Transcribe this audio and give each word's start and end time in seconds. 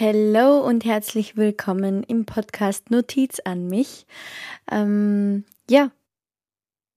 Hallo 0.00 0.66
und 0.66 0.86
herzlich 0.86 1.36
willkommen 1.36 2.04
im 2.04 2.24
Podcast 2.24 2.90
Notiz 2.90 3.38
an 3.44 3.66
mich. 3.66 4.06
Ähm, 4.72 5.44
ja, 5.68 5.90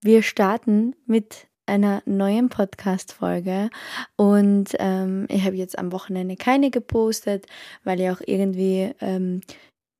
wir 0.01 0.23
starten 0.23 0.95
mit 1.05 1.47
einer 1.65 2.01
neuen 2.05 2.47
Podcast-Folge 2.47 3.71
und 4.15 4.69
ähm, 4.79 5.25
ich 5.27 5.43
habe 5.43 5.57
jetzt 5.57 5.77
am 5.77 5.91
Wochenende 5.91 6.37
keine 6.37 6.71
gepostet, 6.71 7.45
weil 7.83 7.99
ich 7.99 8.09
auch 8.09 8.21
irgendwie 8.25 8.93
ähm, 9.01 9.41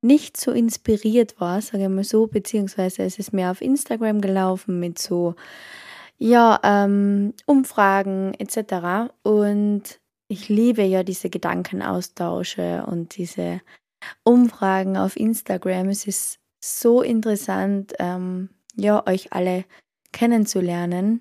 nicht 0.00 0.38
so 0.38 0.52
inspiriert 0.52 1.38
war, 1.38 1.60
sage 1.60 1.82
ich 1.82 1.90
mal 1.90 2.04
so, 2.04 2.26
beziehungsweise 2.26 3.02
es 3.02 3.18
ist 3.18 3.34
mehr 3.34 3.50
auf 3.50 3.60
Instagram 3.60 4.22
gelaufen 4.22 4.80
mit 4.80 4.98
so, 4.98 5.34
ja, 6.16 6.58
ähm, 6.62 7.34
Umfragen 7.44 8.32
etc. 8.38 9.12
Und 9.22 10.00
ich 10.34 10.48
liebe 10.48 10.82
ja 10.82 11.04
diese 11.04 11.30
Gedankenaustausche 11.30 12.84
und 12.86 13.16
diese 13.16 13.60
Umfragen 14.24 14.96
auf 14.96 15.16
Instagram. 15.16 15.88
Es 15.88 16.08
ist 16.08 16.40
so 16.60 17.02
interessant, 17.02 17.94
ähm, 18.00 18.48
ja, 18.74 19.06
euch 19.06 19.32
alle 19.32 19.64
kennenzulernen 20.12 21.20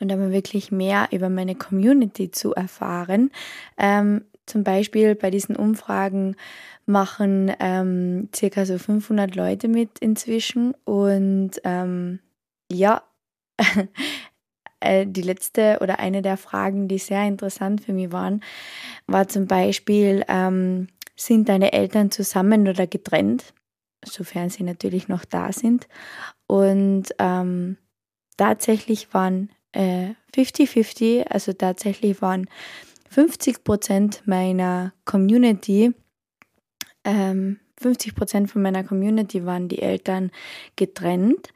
und 0.00 0.10
aber 0.10 0.32
wirklich 0.32 0.72
mehr 0.72 1.06
über 1.12 1.28
meine 1.28 1.54
Community 1.54 2.32
zu 2.32 2.52
erfahren. 2.52 3.30
Ähm, 3.78 4.24
zum 4.44 4.64
Beispiel 4.64 5.14
bei 5.14 5.30
diesen 5.30 5.54
Umfragen 5.54 6.34
machen 6.86 7.52
ähm, 7.60 8.28
circa 8.34 8.66
so 8.66 8.76
500 8.76 9.36
Leute 9.36 9.68
mit 9.68 10.00
inzwischen 10.00 10.74
und 10.84 11.52
ähm, 11.62 12.18
ja, 12.70 13.04
Äh, 14.84 15.06
die 15.06 15.22
letzte 15.22 15.78
oder 15.80 15.98
eine 15.98 16.22
der 16.22 16.36
Fragen, 16.36 16.88
die 16.88 16.98
sehr 16.98 17.26
interessant 17.26 17.80
für 17.80 17.92
mich 17.92 18.12
waren, 18.12 18.42
war 19.06 19.28
zum 19.28 19.46
Beispiel, 19.46 20.24
ähm, 20.28 20.88
sind 21.16 21.48
deine 21.48 21.72
Eltern 21.72 22.10
zusammen 22.10 22.68
oder 22.68 22.86
getrennt? 22.86 23.54
Sofern 24.04 24.50
sie 24.50 24.64
natürlich 24.64 25.08
noch 25.08 25.24
da 25.24 25.52
sind. 25.52 25.88
Und 26.46 27.06
ähm, 27.18 27.78
tatsächlich 28.36 29.14
waren 29.14 29.50
50-50, 29.74 31.02
äh, 31.02 31.24
also 31.28 31.52
tatsächlich 31.52 32.20
waren 32.20 32.46
50 33.10 33.64
Prozent 33.64 34.22
meiner 34.26 34.92
Community 35.04 35.94
ähm, 37.04 37.60
50 37.80 38.14
Prozent 38.14 38.50
von 38.50 38.62
meiner 38.62 38.84
Community 38.84 39.44
waren 39.44 39.68
die 39.68 39.82
Eltern 39.82 40.30
getrennt, 40.76 41.48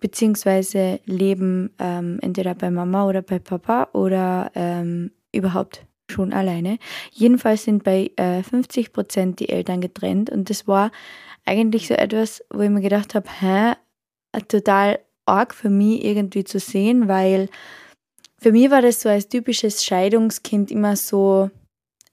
beziehungsweise 0.00 1.00
leben 1.04 1.70
ähm, 1.78 2.18
entweder 2.22 2.54
bei 2.54 2.70
Mama 2.70 3.06
oder 3.06 3.22
bei 3.22 3.38
Papa 3.38 3.88
oder 3.92 4.50
ähm, 4.54 5.10
überhaupt 5.32 5.84
schon 6.10 6.32
alleine. 6.32 6.78
Jedenfalls 7.12 7.64
sind 7.64 7.84
bei 7.84 8.10
äh, 8.16 8.42
50 8.42 8.92
Prozent 8.92 9.40
die 9.40 9.48
Eltern 9.48 9.80
getrennt 9.80 10.30
und 10.30 10.50
das 10.50 10.66
war 10.66 10.90
eigentlich 11.44 11.88
so 11.88 11.94
etwas, 11.94 12.44
wo 12.50 12.60
ich 12.60 12.70
mir 12.70 12.80
gedacht 12.80 13.14
habe, 13.14 13.28
hä, 13.40 13.74
total 14.48 14.98
arg 15.24 15.54
für 15.54 15.70
mich 15.70 16.04
irgendwie 16.04 16.44
zu 16.44 16.58
sehen, 16.58 17.08
weil 17.08 17.48
für 18.38 18.52
mich 18.52 18.70
war 18.70 18.82
das 18.82 19.00
so 19.00 19.08
als 19.08 19.28
typisches 19.28 19.84
Scheidungskind 19.84 20.70
immer 20.70 20.96
so, 20.96 21.50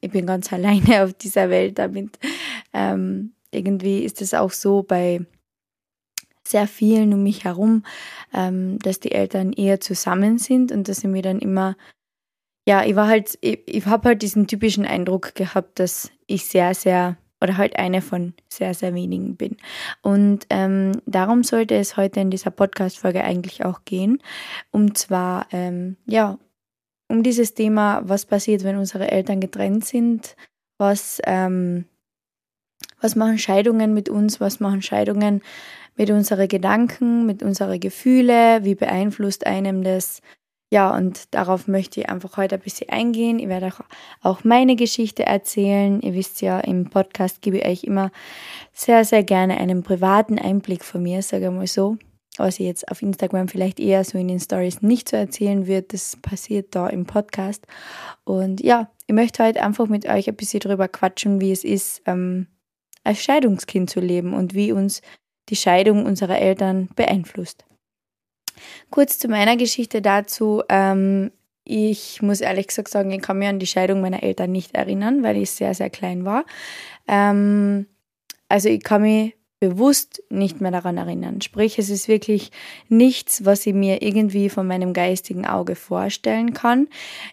ich 0.02 0.12
bin 0.12 0.26
ganz 0.26 0.52
alleine 0.54 1.04
auf 1.04 1.14
dieser 1.14 1.50
Welt 1.50 1.78
damit. 1.78 2.18
Ähm, 2.74 3.34
irgendwie 3.54 4.04
ist 4.04 4.22
es 4.22 4.34
auch 4.34 4.52
so 4.52 4.84
bei 4.84 5.26
sehr 6.46 6.68
vielen 6.68 7.14
um 7.14 7.24
mich 7.24 7.46
herum, 7.46 7.84
ähm, 8.34 8.80
dass 8.80 9.00
die 9.00 9.12
Eltern 9.12 9.54
eher 9.54 9.80
zusammen 9.80 10.38
sind 10.38 10.72
und 10.72 10.88
dass 10.88 10.98
sie 10.98 11.08
mir 11.08 11.22
dann 11.22 11.40
immer, 11.40 11.76
ja, 12.68 12.84
ich 12.84 12.96
war 12.96 13.08
halt, 13.08 13.38
ich, 13.42 13.62
ich 13.66 13.86
habe 13.86 14.10
halt 14.10 14.22
diesen 14.22 14.48
typischen 14.48 14.86
Eindruck 14.86 15.36
gehabt, 15.36 15.80
dass 15.80 16.12
ich 16.28 16.46
sehr, 16.46 16.74
sehr 16.74 17.18
oder 17.42 17.58
halt 17.58 17.78
eine 17.78 18.02
von 18.02 18.34
sehr, 18.48 18.74
sehr 18.74 18.96
wenigen 18.96 19.36
bin. 19.36 19.58
Und 20.02 20.46
ähm, 20.50 20.94
darum 21.06 21.44
sollte 21.44 21.76
es 21.76 21.98
heute 21.98 22.22
in 22.22 22.32
dieser 22.32 22.52
Podcast-Folge 22.52 23.22
eigentlich 23.22 23.66
auch 23.66 23.84
gehen. 23.84 24.24
Und 24.72 24.98
zwar, 24.98 25.48
ähm, 25.52 25.98
ja, 26.06 26.40
um 27.10 27.22
dieses 27.22 27.54
Thema, 27.54 28.02
was 28.06 28.26
passiert, 28.26 28.64
wenn 28.64 28.78
unsere 28.78 29.12
Eltern 29.12 29.42
getrennt 29.42 29.84
sind, 29.84 30.38
was 30.78 31.22
ähm, 31.26 31.86
was 33.04 33.16
machen 33.16 33.38
Scheidungen 33.38 33.94
mit 33.94 34.10
uns? 34.10 34.40
Was 34.40 34.60
machen 34.60 34.82
Scheidungen 34.82 35.42
mit 35.96 36.10
unseren 36.10 36.48
Gedanken, 36.48 37.26
mit 37.26 37.44
unseren 37.44 37.80
Gefühlen? 37.80 38.64
Wie 38.64 38.76
beeinflusst 38.76 39.46
einem 39.46 39.84
das? 39.84 40.22
Ja, 40.72 40.96
und 40.96 41.36
darauf 41.36 41.68
möchte 41.68 42.00
ich 42.00 42.10
einfach 42.10 42.36
heute 42.36 42.56
ein 42.56 42.62
bisschen 42.62 42.90
eingehen. 42.90 43.38
Ich 43.38 43.48
werde 43.48 43.72
auch 44.22 44.44
meine 44.44 44.76
Geschichte 44.76 45.24
erzählen. 45.24 46.02
Ihr 46.02 46.16
wisst 46.16 46.42
ja, 46.42 46.60
im 46.62 46.90
Podcast 46.90 47.44
gebe 47.44 47.58
ich 47.58 47.66
euch 47.66 47.84
immer 47.84 48.10
sehr, 48.72 49.06
sehr 49.06 49.24
gerne 49.24 49.58
einen 49.58 49.84
privaten 49.84 50.40
Einblick 50.40 50.84
von 50.84 51.04
mir, 51.04 51.22
sage 51.22 51.46
ich 51.46 51.52
mal 51.52 51.68
so. 51.68 51.98
Was 52.38 52.60
ich 52.60 52.66
jetzt 52.66 52.90
auf 52.90 53.04
Instagram 53.04 53.50
vielleicht 53.50 53.80
eher 53.80 54.04
so 54.04 54.18
in 54.18 54.28
den 54.28 54.40
Stories 54.40 54.82
nicht 54.82 55.10
so 55.10 55.16
erzählen 55.16 55.68
wird, 55.68 55.94
das 55.94 56.18
passiert 56.20 56.74
da 56.74 56.88
im 56.88 57.06
Podcast. 57.06 57.68
Und 58.24 58.60
ja, 58.60 58.90
ich 59.06 59.14
möchte 59.14 59.44
heute 59.44 59.62
einfach 59.62 59.88
mit 59.88 60.08
euch 60.08 60.28
ein 60.28 60.36
bisschen 60.36 60.62
drüber 60.62 60.88
quatschen, 60.88 61.40
wie 61.40 61.52
es 61.52 61.64
ist, 61.64 62.02
ähm, 62.08 62.48
als 63.04 63.24
Scheidungskind 63.24 63.90
zu 63.90 64.00
leben 64.00 64.34
und 64.34 64.54
wie 64.54 64.72
uns 64.72 65.02
die 65.50 65.56
Scheidung 65.56 66.06
unserer 66.06 66.40
Eltern 66.40 66.90
beeinflusst. 66.96 67.66
Kurz 68.90 69.20
zu 69.20 69.28
meiner 69.28 69.58
Geschichte 69.58 70.02
dazu. 70.02 70.64
Ähm, 70.70 71.32
ich 71.66 72.22
muss 72.22 72.42
ehrlich 72.42 72.68
gesagt 72.68 72.90
sagen, 72.90 73.12
ich 73.12 73.22
kann 73.22 73.40
mich 73.40 73.48
an 73.48 73.60
die 73.60 73.68
Scheidung 73.68 74.02
meiner 74.02 74.24
Eltern 74.24 74.52
nicht 74.52 74.76
erinnern, 74.76 75.24
weil 75.24 75.38
ich 75.38 75.52
sehr, 75.52 75.74
sehr 75.74 75.90
klein 75.90 76.26
war. 76.26 76.46
Ähm, 77.08 77.88
also 78.50 78.70
ich 78.70 78.84
kann 78.84 79.02
mich 79.02 79.36
bewusst 79.64 80.22
nicht 80.30 80.60
mehr 80.60 80.72
daran 80.72 80.98
erinnern. 80.98 81.40
Sprich, 81.40 81.80
es 81.80 81.90
ist 81.90 82.10
wirklich 82.10 82.52
nichts, 82.90 83.46
was 83.46 83.66
ich 83.66 83.74
mir 83.74 84.02
irgendwie 84.02 84.50
von 84.50 84.68
meinem 84.68 84.92
geistigen 84.92 85.46
Auge 85.46 85.76
vorstellen 85.76 86.54
kann. 86.54 86.90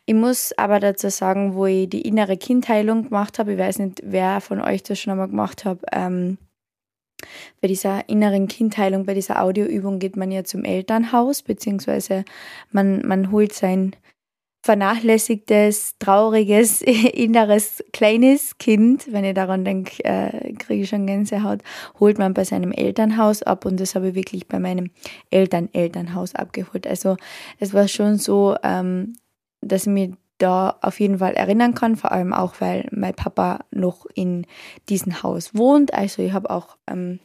Ich 0.06 0.14
muss 0.14 0.56
aber 0.56 0.78
dazu 0.78 1.10
sagen, 1.10 1.56
wo 1.56 1.66
ich 1.66 1.88
die 1.88 2.02
innere 2.02 2.36
Kindheilung 2.36 3.08
gemacht 3.08 3.40
habe, 3.40 3.54
ich 3.54 3.58
weiß 3.58 3.80
nicht, 3.80 4.02
wer 4.04 4.40
von 4.40 4.60
euch 4.60 4.84
das 4.84 5.00
schon 5.00 5.10
einmal 5.10 5.26
gemacht 5.26 5.64
hat, 5.64 5.80
ähm, 5.90 6.38
bei 7.60 7.66
dieser 7.66 8.08
inneren 8.08 8.46
Kindheilung, 8.46 9.06
bei 9.06 9.14
dieser 9.14 9.42
Audioübung 9.42 9.98
geht 9.98 10.16
man 10.16 10.30
ja 10.30 10.44
zum 10.44 10.62
Elternhaus, 10.62 11.42
beziehungsweise 11.42 12.24
man, 12.70 13.04
man 13.04 13.32
holt 13.32 13.52
sein 13.52 13.96
vernachlässigtes, 14.62 15.96
trauriges, 15.98 16.82
inneres, 16.82 17.82
kleines 17.92 18.58
Kind, 18.58 19.10
wenn 19.12 19.24
ich 19.24 19.34
daran 19.34 19.64
denke, 19.64 20.04
äh, 20.04 20.52
kriege 20.54 20.82
ich 20.82 20.88
schon 20.88 21.06
Gänsehaut, 21.06 21.62
holt 21.98 22.18
man 22.18 22.34
bei 22.34 22.44
seinem 22.44 22.72
Elternhaus 22.72 23.42
ab 23.42 23.64
und 23.64 23.80
das 23.80 23.94
habe 23.94 24.08
ich 24.08 24.14
wirklich 24.14 24.48
bei 24.48 24.58
meinem 24.58 24.90
Eltern-Elternhaus 25.30 26.34
abgeholt. 26.34 26.86
Also 26.86 27.16
es 27.58 27.72
war 27.72 27.88
schon 27.88 28.18
so, 28.18 28.56
ähm, 28.62 29.14
dass 29.62 29.82
ich 29.86 29.92
mich 29.92 30.10
da 30.38 30.78
auf 30.80 31.00
jeden 31.00 31.18
Fall 31.18 31.34
erinnern 31.34 31.74
kann, 31.74 31.96
vor 31.96 32.12
allem 32.12 32.32
auch, 32.32 32.54
weil 32.60 32.88
mein 32.92 33.14
Papa 33.14 33.60
noch 33.70 34.06
in 34.14 34.46
diesem 34.88 35.22
Haus 35.22 35.54
wohnt. 35.54 35.92
Also 35.94 36.22
ich 36.22 36.32
habe 36.32 36.50
auch 36.50 36.76
ähm, 36.86 37.20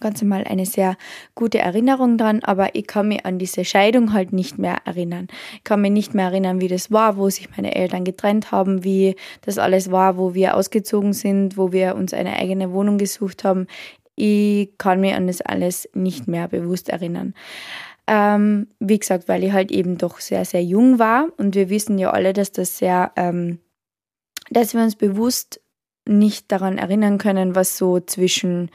ganz 0.00 0.22
normal 0.22 0.44
eine 0.44 0.66
sehr 0.66 0.96
gute 1.34 1.58
Erinnerung 1.58 2.18
dran, 2.18 2.40
aber 2.42 2.74
ich 2.74 2.86
kann 2.86 3.08
mich 3.08 3.24
an 3.24 3.38
diese 3.38 3.64
Scheidung 3.64 4.12
halt 4.12 4.32
nicht 4.32 4.58
mehr 4.58 4.78
erinnern. 4.84 5.28
Ich 5.56 5.64
kann 5.64 5.80
mich 5.80 5.92
nicht 5.92 6.14
mehr 6.14 6.26
erinnern, 6.26 6.60
wie 6.60 6.68
das 6.68 6.90
war, 6.90 7.16
wo 7.16 7.30
sich 7.30 7.48
meine 7.56 7.74
Eltern 7.74 8.04
getrennt 8.04 8.52
haben, 8.52 8.84
wie 8.84 9.16
das 9.42 9.58
alles 9.58 9.90
war, 9.90 10.16
wo 10.16 10.34
wir 10.34 10.56
ausgezogen 10.56 11.12
sind, 11.12 11.56
wo 11.56 11.72
wir 11.72 11.94
uns 11.96 12.14
eine 12.14 12.36
eigene 12.36 12.72
Wohnung 12.72 12.98
gesucht 12.98 13.44
haben. 13.44 13.66
Ich 14.14 14.70
kann 14.78 15.00
mich 15.00 15.14
an 15.14 15.26
das 15.26 15.40
alles 15.40 15.88
nicht 15.94 16.26
mehr 16.26 16.48
bewusst 16.48 16.88
erinnern. 16.88 17.34
Ähm, 18.08 18.68
wie 18.80 18.98
gesagt, 18.98 19.28
weil 19.28 19.44
ich 19.44 19.52
halt 19.52 19.70
eben 19.70 19.98
doch 19.98 20.20
sehr, 20.20 20.44
sehr 20.44 20.64
jung 20.64 20.98
war 20.98 21.28
und 21.36 21.54
wir 21.54 21.68
wissen 21.68 21.98
ja 21.98 22.10
alle, 22.10 22.32
dass 22.32 22.52
das 22.52 22.78
sehr, 22.78 23.12
ähm, 23.16 23.58
dass 24.50 24.72
wir 24.72 24.82
uns 24.82 24.96
bewusst 24.96 25.60
nicht 26.08 26.50
daran 26.50 26.78
erinnern 26.78 27.18
können, 27.18 27.54
was 27.54 27.76
so 27.76 28.00
zwischen 28.00 28.70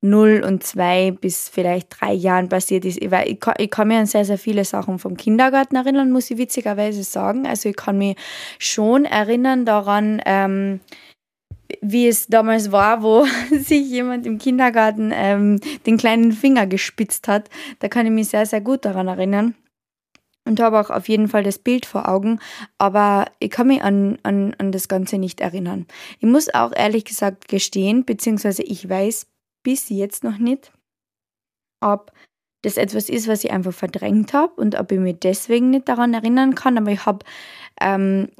0 0.00 0.44
und 0.46 0.62
2 0.62 1.12
bis 1.12 1.48
vielleicht 1.48 2.00
3 2.00 2.12
Jahren 2.12 2.48
passiert 2.48 2.84
ist. 2.84 2.98
Ich, 3.02 3.10
ich, 3.10 3.40
kann, 3.40 3.54
ich 3.58 3.70
kann 3.70 3.88
mich 3.88 3.96
an 3.96 4.06
sehr, 4.06 4.24
sehr 4.24 4.38
viele 4.38 4.64
Sachen 4.64 4.98
vom 4.98 5.16
Kindergarten 5.16 5.76
erinnern, 5.76 6.12
muss 6.12 6.30
ich 6.30 6.38
witzigerweise 6.38 7.02
sagen. 7.02 7.46
Also 7.46 7.68
ich 7.68 7.76
kann 7.76 7.98
mich 7.98 8.16
schon 8.58 9.04
erinnern 9.04 9.64
daran, 9.64 10.22
ähm, 10.24 10.80
wie 11.80 12.06
es 12.06 12.28
damals 12.28 12.70
war, 12.70 13.02
wo 13.02 13.26
sich 13.50 13.88
jemand 13.88 14.26
im 14.26 14.38
Kindergarten 14.38 15.10
ähm, 15.12 15.60
den 15.86 15.96
kleinen 15.96 16.32
Finger 16.32 16.66
gespitzt 16.66 17.26
hat. 17.26 17.50
Da 17.80 17.88
kann 17.88 18.06
ich 18.06 18.12
mich 18.12 18.28
sehr, 18.28 18.46
sehr 18.46 18.60
gut 18.60 18.84
daran 18.84 19.08
erinnern. 19.08 19.54
Und 20.44 20.60
habe 20.60 20.80
auch 20.80 20.88
auf 20.88 21.10
jeden 21.10 21.28
Fall 21.28 21.42
das 21.42 21.58
Bild 21.58 21.84
vor 21.84 22.08
Augen, 22.08 22.38
aber 22.78 23.26
ich 23.38 23.50
kann 23.50 23.66
mich 23.66 23.82
an, 23.82 24.16
an, 24.22 24.54
an 24.56 24.72
das 24.72 24.88
Ganze 24.88 25.18
nicht 25.18 25.42
erinnern. 25.42 25.86
Ich 26.20 26.26
muss 26.26 26.54
auch 26.54 26.72
ehrlich 26.74 27.04
gesagt 27.04 27.48
gestehen, 27.48 28.06
beziehungsweise 28.06 28.62
ich 28.62 28.88
weiß 28.88 29.26
bis 29.68 29.90
jetzt 29.90 30.24
noch 30.24 30.38
nicht, 30.38 30.72
ob 31.82 32.10
das 32.62 32.78
etwas 32.78 33.10
ist, 33.10 33.28
was 33.28 33.44
ich 33.44 33.50
einfach 33.50 33.74
verdrängt 33.74 34.32
habe 34.32 34.54
und 34.54 34.80
ob 34.80 34.90
ich 34.90 34.98
mich 34.98 35.16
deswegen 35.20 35.68
nicht 35.68 35.90
daran 35.90 36.14
erinnern 36.14 36.54
kann. 36.54 36.78
Aber 36.78 36.90
ich 36.90 37.04
habe 37.04 37.18
ähm, 37.78 38.30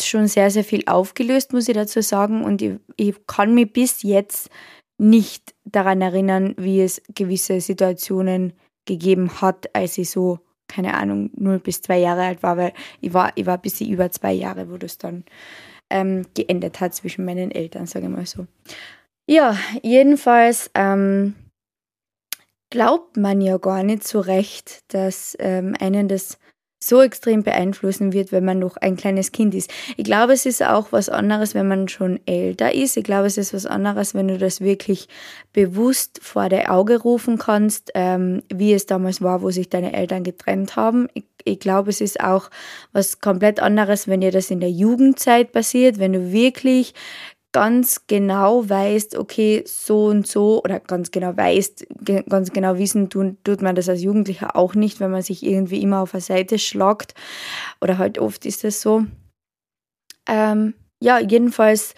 schon 0.00 0.28
sehr, 0.28 0.48
sehr 0.52 0.62
viel 0.62 0.84
aufgelöst, 0.86 1.52
muss 1.52 1.66
ich 1.66 1.74
dazu 1.74 2.02
sagen. 2.02 2.44
Und 2.44 2.62
ich, 2.62 2.78
ich 2.94 3.16
kann 3.26 3.52
mich 3.52 3.72
bis 3.72 4.04
jetzt 4.04 4.48
nicht 4.96 5.56
daran 5.64 6.02
erinnern, 6.02 6.54
wie 6.56 6.82
es 6.82 7.02
gewisse 7.16 7.60
Situationen 7.60 8.52
gegeben 8.84 9.40
hat, 9.40 9.74
als 9.74 9.98
ich 9.98 10.08
so, 10.08 10.38
keine 10.68 10.94
Ahnung, 10.94 11.30
0 11.34 11.58
bis 11.58 11.82
2 11.82 11.98
Jahre 11.98 12.22
alt 12.22 12.44
war, 12.44 12.56
weil 12.56 12.74
ich 13.00 13.12
war, 13.12 13.32
ich 13.34 13.44
war 13.44 13.56
ein 13.56 13.62
bisschen 13.62 13.90
über 13.90 14.08
zwei 14.12 14.34
Jahre, 14.34 14.70
wo 14.70 14.76
das 14.76 14.98
dann 14.98 15.24
ähm, 15.90 16.26
geendet 16.34 16.78
hat 16.78 16.94
zwischen 16.94 17.24
meinen 17.24 17.50
Eltern, 17.50 17.86
sage 17.86 18.06
ich 18.06 18.12
mal 18.12 18.24
so. 18.24 18.46
Ja, 19.30 19.56
jedenfalls 19.84 20.72
ähm, 20.74 21.36
glaubt 22.68 23.16
man 23.16 23.40
ja 23.40 23.58
gar 23.58 23.84
nicht 23.84 24.02
so 24.02 24.18
recht, 24.18 24.82
dass 24.92 25.36
ähm, 25.38 25.76
einen 25.78 26.08
das 26.08 26.36
so 26.82 27.00
extrem 27.00 27.44
beeinflussen 27.44 28.12
wird, 28.12 28.32
wenn 28.32 28.44
man 28.44 28.58
noch 28.58 28.76
ein 28.76 28.96
kleines 28.96 29.30
Kind 29.30 29.54
ist. 29.54 29.70
Ich 29.96 30.02
glaube, 30.02 30.32
es 30.32 30.46
ist 30.46 30.64
auch 30.64 30.90
was 30.90 31.08
anderes, 31.08 31.54
wenn 31.54 31.68
man 31.68 31.86
schon 31.86 32.18
älter 32.26 32.74
ist. 32.74 32.96
Ich 32.96 33.04
glaube, 33.04 33.28
es 33.28 33.38
ist 33.38 33.54
was 33.54 33.66
anderes, 33.66 34.14
wenn 34.14 34.26
du 34.26 34.36
das 34.36 34.62
wirklich 34.62 35.06
bewusst 35.52 36.18
vor 36.20 36.48
der 36.48 36.74
Auge 36.74 37.00
rufen 37.00 37.38
kannst, 37.38 37.92
ähm, 37.94 38.42
wie 38.52 38.72
es 38.72 38.86
damals 38.86 39.22
war, 39.22 39.42
wo 39.42 39.52
sich 39.52 39.68
deine 39.68 39.92
Eltern 39.92 40.24
getrennt 40.24 40.74
haben. 40.74 41.06
Ich, 41.14 41.26
ich 41.44 41.60
glaube, 41.60 41.90
es 41.90 42.00
ist 42.00 42.18
auch 42.18 42.50
was 42.90 43.20
komplett 43.20 43.60
anderes, 43.60 44.08
wenn 44.08 44.22
dir 44.22 44.32
das 44.32 44.50
in 44.50 44.58
der 44.58 44.72
Jugendzeit 44.72 45.52
passiert, 45.52 46.00
wenn 46.00 46.14
du 46.14 46.32
wirklich 46.32 46.94
ganz 47.52 48.06
genau 48.06 48.68
weißt, 48.68 49.16
okay, 49.16 49.64
so 49.66 50.06
und 50.06 50.26
so, 50.26 50.62
oder 50.62 50.80
ganz 50.80 51.10
genau 51.10 51.36
weißt, 51.36 51.86
ganz 52.28 52.52
genau 52.52 52.78
wissen 52.78 53.10
tut, 53.10 53.42
tut 53.44 53.62
man 53.62 53.74
das 53.74 53.88
als 53.88 54.02
Jugendlicher 54.02 54.56
auch 54.56 54.74
nicht, 54.74 55.00
wenn 55.00 55.10
man 55.10 55.22
sich 55.22 55.44
irgendwie 55.44 55.82
immer 55.82 56.00
auf 56.00 56.14
eine 56.14 56.20
Seite 56.20 56.58
schlagt. 56.58 57.14
Oder 57.80 57.98
halt 57.98 58.18
oft 58.18 58.46
ist 58.46 58.64
das 58.64 58.80
so. 58.80 59.04
Ähm, 60.28 60.74
ja, 61.02 61.18
jedenfalls 61.18 61.94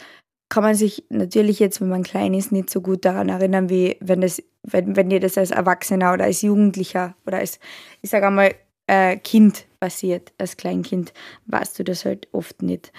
kann 0.48 0.62
man 0.62 0.74
sich 0.74 1.04
natürlich 1.08 1.58
jetzt, 1.58 1.80
wenn 1.80 1.88
man 1.88 2.02
klein 2.02 2.34
ist, 2.34 2.52
nicht 2.52 2.70
so 2.70 2.80
gut 2.80 3.04
daran 3.04 3.28
erinnern, 3.28 3.68
wie 3.68 3.96
wenn, 4.00 4.20
das, 4.20 4.42
wenn, 4.62 4.96
wenn 4.96 5.10
dir 5.10 5.20
das 5.20 5.38
als 5.38 5.50
Erwachsener 5.50 6.12
oder 6.12 6.24
als 6.24 6.42
Jugendlicher 6.42 7.14
oder 7.26 7.38
als, 7.38 7.58
ich 8.00 8.10
sage 8.10 8.26
einmal, 8.26 8.54
äh, 8.86 9.16
Kind 9.16 9.66
passiert, 9.80 10.32
als 10.38 10.56
Kleinkind, 10.56 11.12
weißt 11.46 11.78
du 11.78 11.84
das 11.84 12.04
halt 12.04 12.28
oft 12.32 12.62
nicht. 12.62 12.92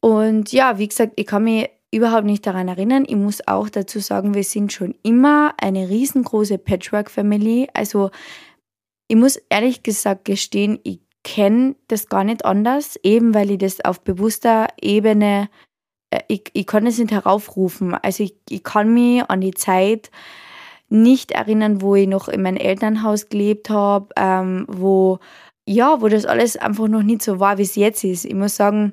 Und 0.00 0.52
ja, 0.52 0.76
wie 0.78 0.88
gesagt, 0.88 1.14
ich 1.16 1.26
kann 1.26 1.44
mich 1.44 1.70
überhaupt 1.94 2.24
nicht 2.24 2.46
daran 2.46 2.68
erinnern. 2.68 3.04
Ich 3.06 3.16
muss 3.16 3.46
auch 3.46 3.68
dazu 3.68 4.00
sagen, 4.00 4.34
wir 4.34 4.44
sind 4.44 4.72
schon 4.72 4.94
immer 5.02 5.54
eine 5.60 5.88
riesengroße 5.88 6.58
Patchwork-Family. 6.58 7.68
Also 7.72 8.10
ich 9.08 9.16
muss 9.16 9.36
ehrlich 9.48 9.82
gesagt 9.82 10.24
gestehen, 10.24 10.78
ich 10.82 11.00
kenne 11.22 11.76
das 11.88 12.08
gar 12.08 12.24
nicht 12.24 12.44
anders, 12.44 12.98
eben 13.02 13.34
weil 13.34 13.50
ich 13.50 13.58
das 13.58 13.84
auf 13.84 14.02
bewusster 14.02 14.68
Ebene, 14.80 15.48
äh, 16.10 16.20
ich, 16.28 16.50
ich 16.52 16.66
kann 16.66 16.86
es 16.86 16.98
nicht 16.98 17.12
heraufrufen. 17.12 17.94
Also 17.94 18.24
ich, 18.24 18.36
ich 18.48 18.62
kann 18.62 18.92
mich 18.92 19.22
an 19.28 19.40
die 19.40 19.54
Zeit 19.54 20.10
nicht 20.88 21.32
erinnern, 21.32 21.80
wo 21.80 21.94
ich 21.94 22.06
noch 22.06 22.28
in 22.28 22.42
meinem 22.42 22.58
Elternhaus 22.58 23.28
gelebt 23.28 23.70
habe, 23.70 24.08
ähm, 24.16 24.66
wo 24.68 25.18
ja, 25.66 26.02
wo 26.02 26.08
das 26.08 26.26
alles 26.26 26.56
einfach 26.56 26.88
noch 26.88 27.02
nicht 27.02 27.22
so 27.22 27.40
war, 27.40 27.56
wie 27.58 27.62
es 27.62 27.74
jetzt 27.74 28.04
ist. 28.04 28.26
Ich 28.26 28.34
muss 28.34 28.56
sagen, 28.56 28.92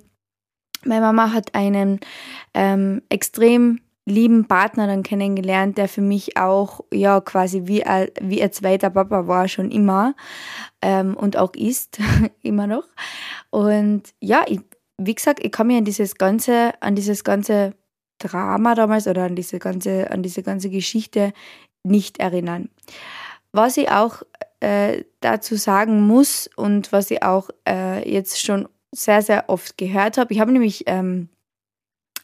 meine 0.85 1.01
Mama 1.01 1.33
hat 1.33 1.53
einen 1.55 1.99
ähm, 2.53 3.01
extrem 3.09 3.79
lieben 4.05 4.47
Partner 4.47 4.87
dann 4.87 5.03
kennengelernt, 5.03 5.77
der 5.77 5.87
für 5.87 6.01
mich 6.01 6.37
auch 6.37 6.81
ja 6.91 7.21
quasi 7.21 7.63
wie 7.65 7.83
ein, 7.83 8.09
wie 8.19 8.41
ein 8.41 8.51
zweiter 8.51 8.89
Papa 8.89 9.27
war 9.27 9.47
schon 9.47 9.71
immer 9.71 10.15
ähm, 10.81 11.15
und 11.15 11.37
auch 11.37 11.53
ist 11.53 11.99
immer 12.41 12.67
noch. 12.67 12.85
Und 13.49 14.03
ja, 14.19 14.43
ich, 14.47 14.61
wie 14.97 15.15
gesagt, 15.15 15.43
ich 15.43 15.51
kann 15.51 15.67
mich 15.67 15.77
an 15.77 15.85
dieses 15.85 16.15
ganze, 16.15 16.73
an 16.81 16.95
dieses 16.95 17.23
ganze 17.23 17.73
Drama 18.17 18.75
damals 18.75 19.07
oder 19.07 19.23
an 19.23 19.35
diese 19.35 19.59
ganze, 19.59 20.09
an 20.09 20.23
diese 20.23 20.43
ganze 20.43 20.69
Geschichte 20.69 21.33
nicht 21.83 22.19
erinnern. 22.19 22.69
Was 23.51 23.77
ich 23.77 23.89
auch 23.89 24.23
äh, 24.61 25.03
dazu 25.19 25.55
sagen 25.55 26.01
muss 26.05 26.49
und 26.55 26.91
was 26.91 27.11
ich 27.11 27.23
auch 27.23 27.49
äh, 27.67 28.09
jetzt 28.09 28.39
schon 28.41 28.67
sehr, 28.91 29.21
sehr 29.21 29.49
oft 29.49 29.77
gehört 29.77 30.17
habe. 30.17 30.33
Ich 30.33 30.39
habe 30.39 30.51
nämlich 30.51 30.83
ähm, 30.87 31.29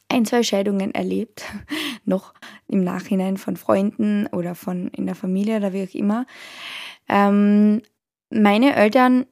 ein, 0.10 0.25
zwei 0.25 0.44
Scheidungen 0.44 0.94
erlebt, 0.94 1.46
noch 2.06 2.34
im 2.68 2.84
Nachhinein 2.84 3.38
von 3.38 3.58
Freunden 3.58 4.28
oder 4.28 4.56
von 4.56 4.90
in 4.90 5.06
der 5.06 5.16
Familie 5.16 5.58
oder 5.58 5.74
wie 5.74 5.84
auch 5.84 5.94
immer. 5.94 6.25
Ähm, 7.08 7.81
meine 8.30 8.75
Eltern 8.75 9.25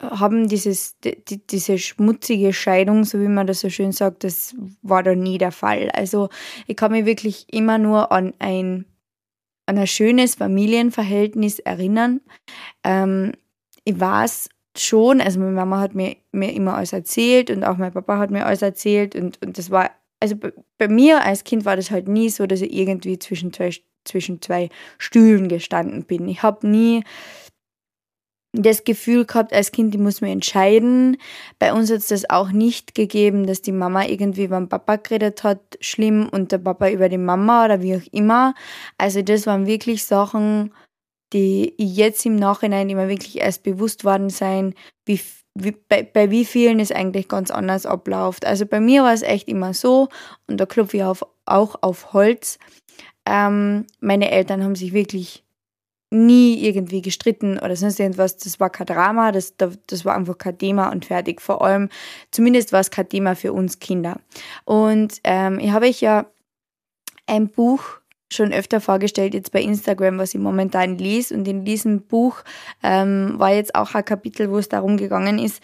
haben 0.00 0.48
dieses, 0.48 0.98
die, 1.00 1.46
diese 1.46 1.78
schmutzige 1.78 2.52
Scheidung, 2.52 3.04
so 3.04 3.20
wie 3.20 3.28
man 3.28 3.46
das 3.46 3.60
so 3.60 3.68
schön 3.68 3.92
sagt, 3.92 4.22
das 4.22 4.54
war 4.82 5.02
da 5.02 5.14
nie 5.14 5.38
der 5.38 5.52
Fall. 5.52 5.90
Also 5.90 6.28
ich 6.66 6.76
kann 6.76 6.92
mich 6.92 7.04
wirklich 7.04 7.52
immer 7.52 7.78
nur 7.78 8.12
an 8.12 8.32
ein, 8.38 8.84
an 9.66 9.78
ein 9.78 9.86
schönes 9.86 10.36
Familienverhältnis 10.36 11.58
erinnern. 11.58 12.20
Ähm, 12.84 13.32
ich 13.84 13.98
weiß 13.98 14.50
schon, 14.80 15.20
also 15.20 15.40
meine 15.40 15.52
Mama 15.52 15.80
hat 15.80 15.94
mir, 15.94 16.16
mir 16.32 16.52
immer 16.52 16.74
alles 16.74 16.92
erzählt 16.92 17.50
und 17.50 17.64
auch 17.64 17.76
mein 17.76 17.92
Papa 17.92 18.18
hat 18.18 18.30
mir 18.30 18.46
alles 18.46 18.62
erzählt 18.62 19.14
und, 19.14 19.40
und 19.42 19.58
das 19.58 19.70
war, 19.70 19.90
also 20.20 20.36
bei, 20.36 20.52
bei 20.78 20.88
mir 20.88 21.24
als 21.24 21.44
Kind 21.44 21.64
war 21.64 21.76
das 21.76 21.90
halt 21.90 22.08
nie 22.08 22.28
so, 22.28 22.46
dass 22.46 22.60
ich 22.60 22.72
irgendwie 22.72 23.18
zwischen 23.18 23.52
zwei, 23.52 23.70
zwischen 24.04 24.40
zwei 24.42 24.68
Stühlen 24.98 25.48
gestanden 25.48 26.04
bin. 26.04 26.28
Ich 26.28 26.42
habe 26.42 26.66
nie 26.66 27.04
das 28.52 28.84
Gefühl 28.84 29.26
gehabt, 29.26 29.52
als 29.52 29.72
Kind, 29.72 29.94
ich 29.94 30.00
muss 30.00 30.20
mir 30.20 30.30
entscheiden. 30.30 31.18
Bei 31.58 31.72
uns 31.72 31.90
hat 31.90 31.98
es 31.98 32.08
das 32.08 32.30
auch 32.30 32.50
nicht 32.50 32.94
gegeben, 32.94 33.46
dass 33.46 33.62
die 33.62 33.72
Mama 33.72 34.06
irgendwie 34.06 34.48
den 34.48 34.68
Papa 34.68 34.96
geredet 34.96 35.44
hat, 35.44 35.60
schlimm, 35.80 36.28
und 36.30 36.50
der 36.52 36.58
Papa 36.58 36.88
über 36.88 37.08
die 37.08 37.18
Mama 37.18 37.66
oder 37.66 37.82
wie 37.82 37.96
auch 37.96 38.12
immer. 38.12 38.54
Also 38.96 39.22
das 39.22 39.46
waren 39.46 39.66
wirklich 39.66 40.04
Sachen, 40.04 40.72
die 41.32 41.74
jetzt 41.78 42.24
im 42.26 42.36
Nachhinein 42.36 42.88
immer 42.88 43.08
wirklich 43.08 43.38
erst 43.38 43.62
bewusst 43.62 44.04
worden 44.04 44.30
sein, 44.30 44.74
wie, 45.04 45.20
wie, 45.54 45.72
bei, 45.72 46.02
bei 46.02 46.30
wie 46.30 46.44
vielen 46.44 46.80
es 46.80 46.92
eigentlich 46.92 47.28
ganz 47.28 47.50
anders 47.50 47.86
abläuft. 47.86 48.46
Also 48.46 48.66
bei 48.66 48.80
mir 48.80 49.02
war 49.02 49.12
es 49.12 49.22
echt 49.22 49.48
immer 49.48 49.74
so, 49.74 50.08
und 50.46 50.58
da 50.58 50.66
klopfe 50.66 50.96
ich 50.96 51.02
auf, 51.02 51.24
auch 51.44 51.76
auf 51.82 52.12
Holz. 52.12 52.58
Ähm, 53.26 53.86
meine 54.00 54.30
Eltern 54.30 54.64
haben 54.64 54.74
sich 54.74 54.92
wirklich 54.92 55.44
nie 56.10 56.64
irgendwie 56.64 57.02
gestritten 57.02 57.58
oder 57.58 57.76
sonst 57.76 58.00
irgendwas. 58.00 58.38
Das 58.38 58.58
war 58.60 58.70
kein 58.70 58.86
Drama, 58.86 59.32
das, 59.32 59.54
das 59.58 60.04
war 60.04 60.14
einfach 60.14 60.38
kein 60.38 60.56
Thema 60.56 60.90
und 60.90 61.04
fertig. 61.04 61.40
Vor 61.42 61.62
allem, 61.62 61.90
zumindest 62.30 62.72
war 62.72 62.80
es 62.80 62.90
kein 62.90 63.08
Thema 63.08 63.36
für 63.36 63.52
uns 63.52 63.78
Kinder. 63.78 64.20
Und 64.64 65.20
ähm, 65.24 65.58
ich 65.58 65.70
habe 65.70 65.88
ich 65.88 66.00
ja 66.00 66.26
ein 67.26 67.48
Buch 67.48 68.00
schon 68.32 68.52
öfter 68.52 68.80
vorgestellt, 68.80 69.34
jetzt 69.34 69.52
bei 69.52 69.62
Instagram, 69.62 70.18
was 70.18 70.34
ich 70.34 70.40
momentan 70.40 70.98
lese. 70.98 71.34
Und 71.34 71.48
in 71.48 71.64
diesem 71.64 72.02
Buch 72.02 72.42
ähm, 72.82 73.34
war 73.38 73.52
jetzt 73.54 73.74
auch 73.74 73.94
ein 73.94 74.04
Kapitel, 74.04 74.50
wo 74.50 74.58
es 74.58 74.68
darum 74.68 74.96
gegangen 74.96 75.38
ist, 75.38 75.62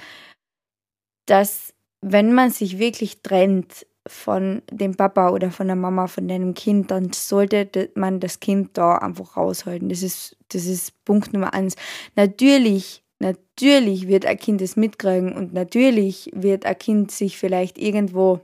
dass 1.26 1.74
wenn 2.00 2.32
man 2.32 2.50
sich 2.50 2.78
wirklich 2.78 3.22
trennt 3.22 3.86
von 4.06 4.62
dem 4.70 4.94
Papa 4.94 5.30
oder 5.30 5.50
von 5.50 5.66
der 5.66 5.76
Mama, 5.76 6.06
von 6.06 6.28
deinem 6.28 6.52
Kind, 6.54 6.90
dann 6.90 7.12
sollte 7.12 7.90
man 7.94 8.20
das 8.20 8.40
Kind 8.40 8.76
da 8.76 8.96
einfach 8.96 9.36
raushalten. 9.36 9.88
Das 9.88 10.02
ist, 10.02 10.36
das 10.48 10.66
ist 10.66 11.04
Punkt 11.04 11.32
Nummer 11.32 11.54
eins. 11.54 11.76
Natürlich, 12.14 13.02
natürlich 13.18 14.06
wird 14.06 14.26
ein 14.26 14.38
Kind 14.38 14.60
es 14.60 14.76
mitkriegen 14.76 15.32
und 15.32 15.54
natürlich 15.54 16.30
wird 16.34 16.66
ein 16.66 16.78
Kind 16.78 17.10
sich 17.10 17.38
vielleicht 17.38 17.78
irgendwo 17.78 18.40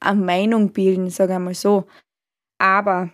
eine 0.00 0.20
Meinung 0.20 0.72
bilden, 0.72 1.10
sage 1.10 1.34
ich 1.34 1.38
mal 1.38 1.54
so. 1.54 1.84
Aber 2.58 3.10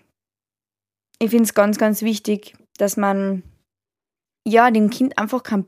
ich 1.19 1.31
finde 1.31 1.45
es 1.45 1.55
ganz, 1.55 1.79
ganz 1.79 2.03
wichtig, 2.03 2.55
dass 2.79 2.97
man 2.97 3.43
ja 4.47 4.71
dem 4.71 4.91
Kind 4.91 5.19
einfach 5.19 5.43
kein, 5.43 5.67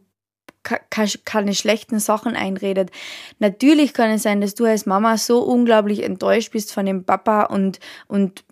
kein, 0.63 1.09
keine 1.25 1.55
schlechten 1.55 1.99
Sachen 2.01 2.37
einredet. 2.37 2.91
Natürlich 3.39 3.95
kann 3.95 4.11
es 4.11 4.23
sein, 4.23 4.41
dass 4.41 4.55
du 4.55 4.65
als 4.65 4.87
Mama 4.87 5.17
so 5.17 5.43
unglaublich 5.43 6.03
enttäuscht 6.03 6.53
bist 6.53 6.73
von 6.73 6.87
dem 6.87 7.05
Papa 7.05 7.45
und, 7.45 7.81
und 8.07 8.45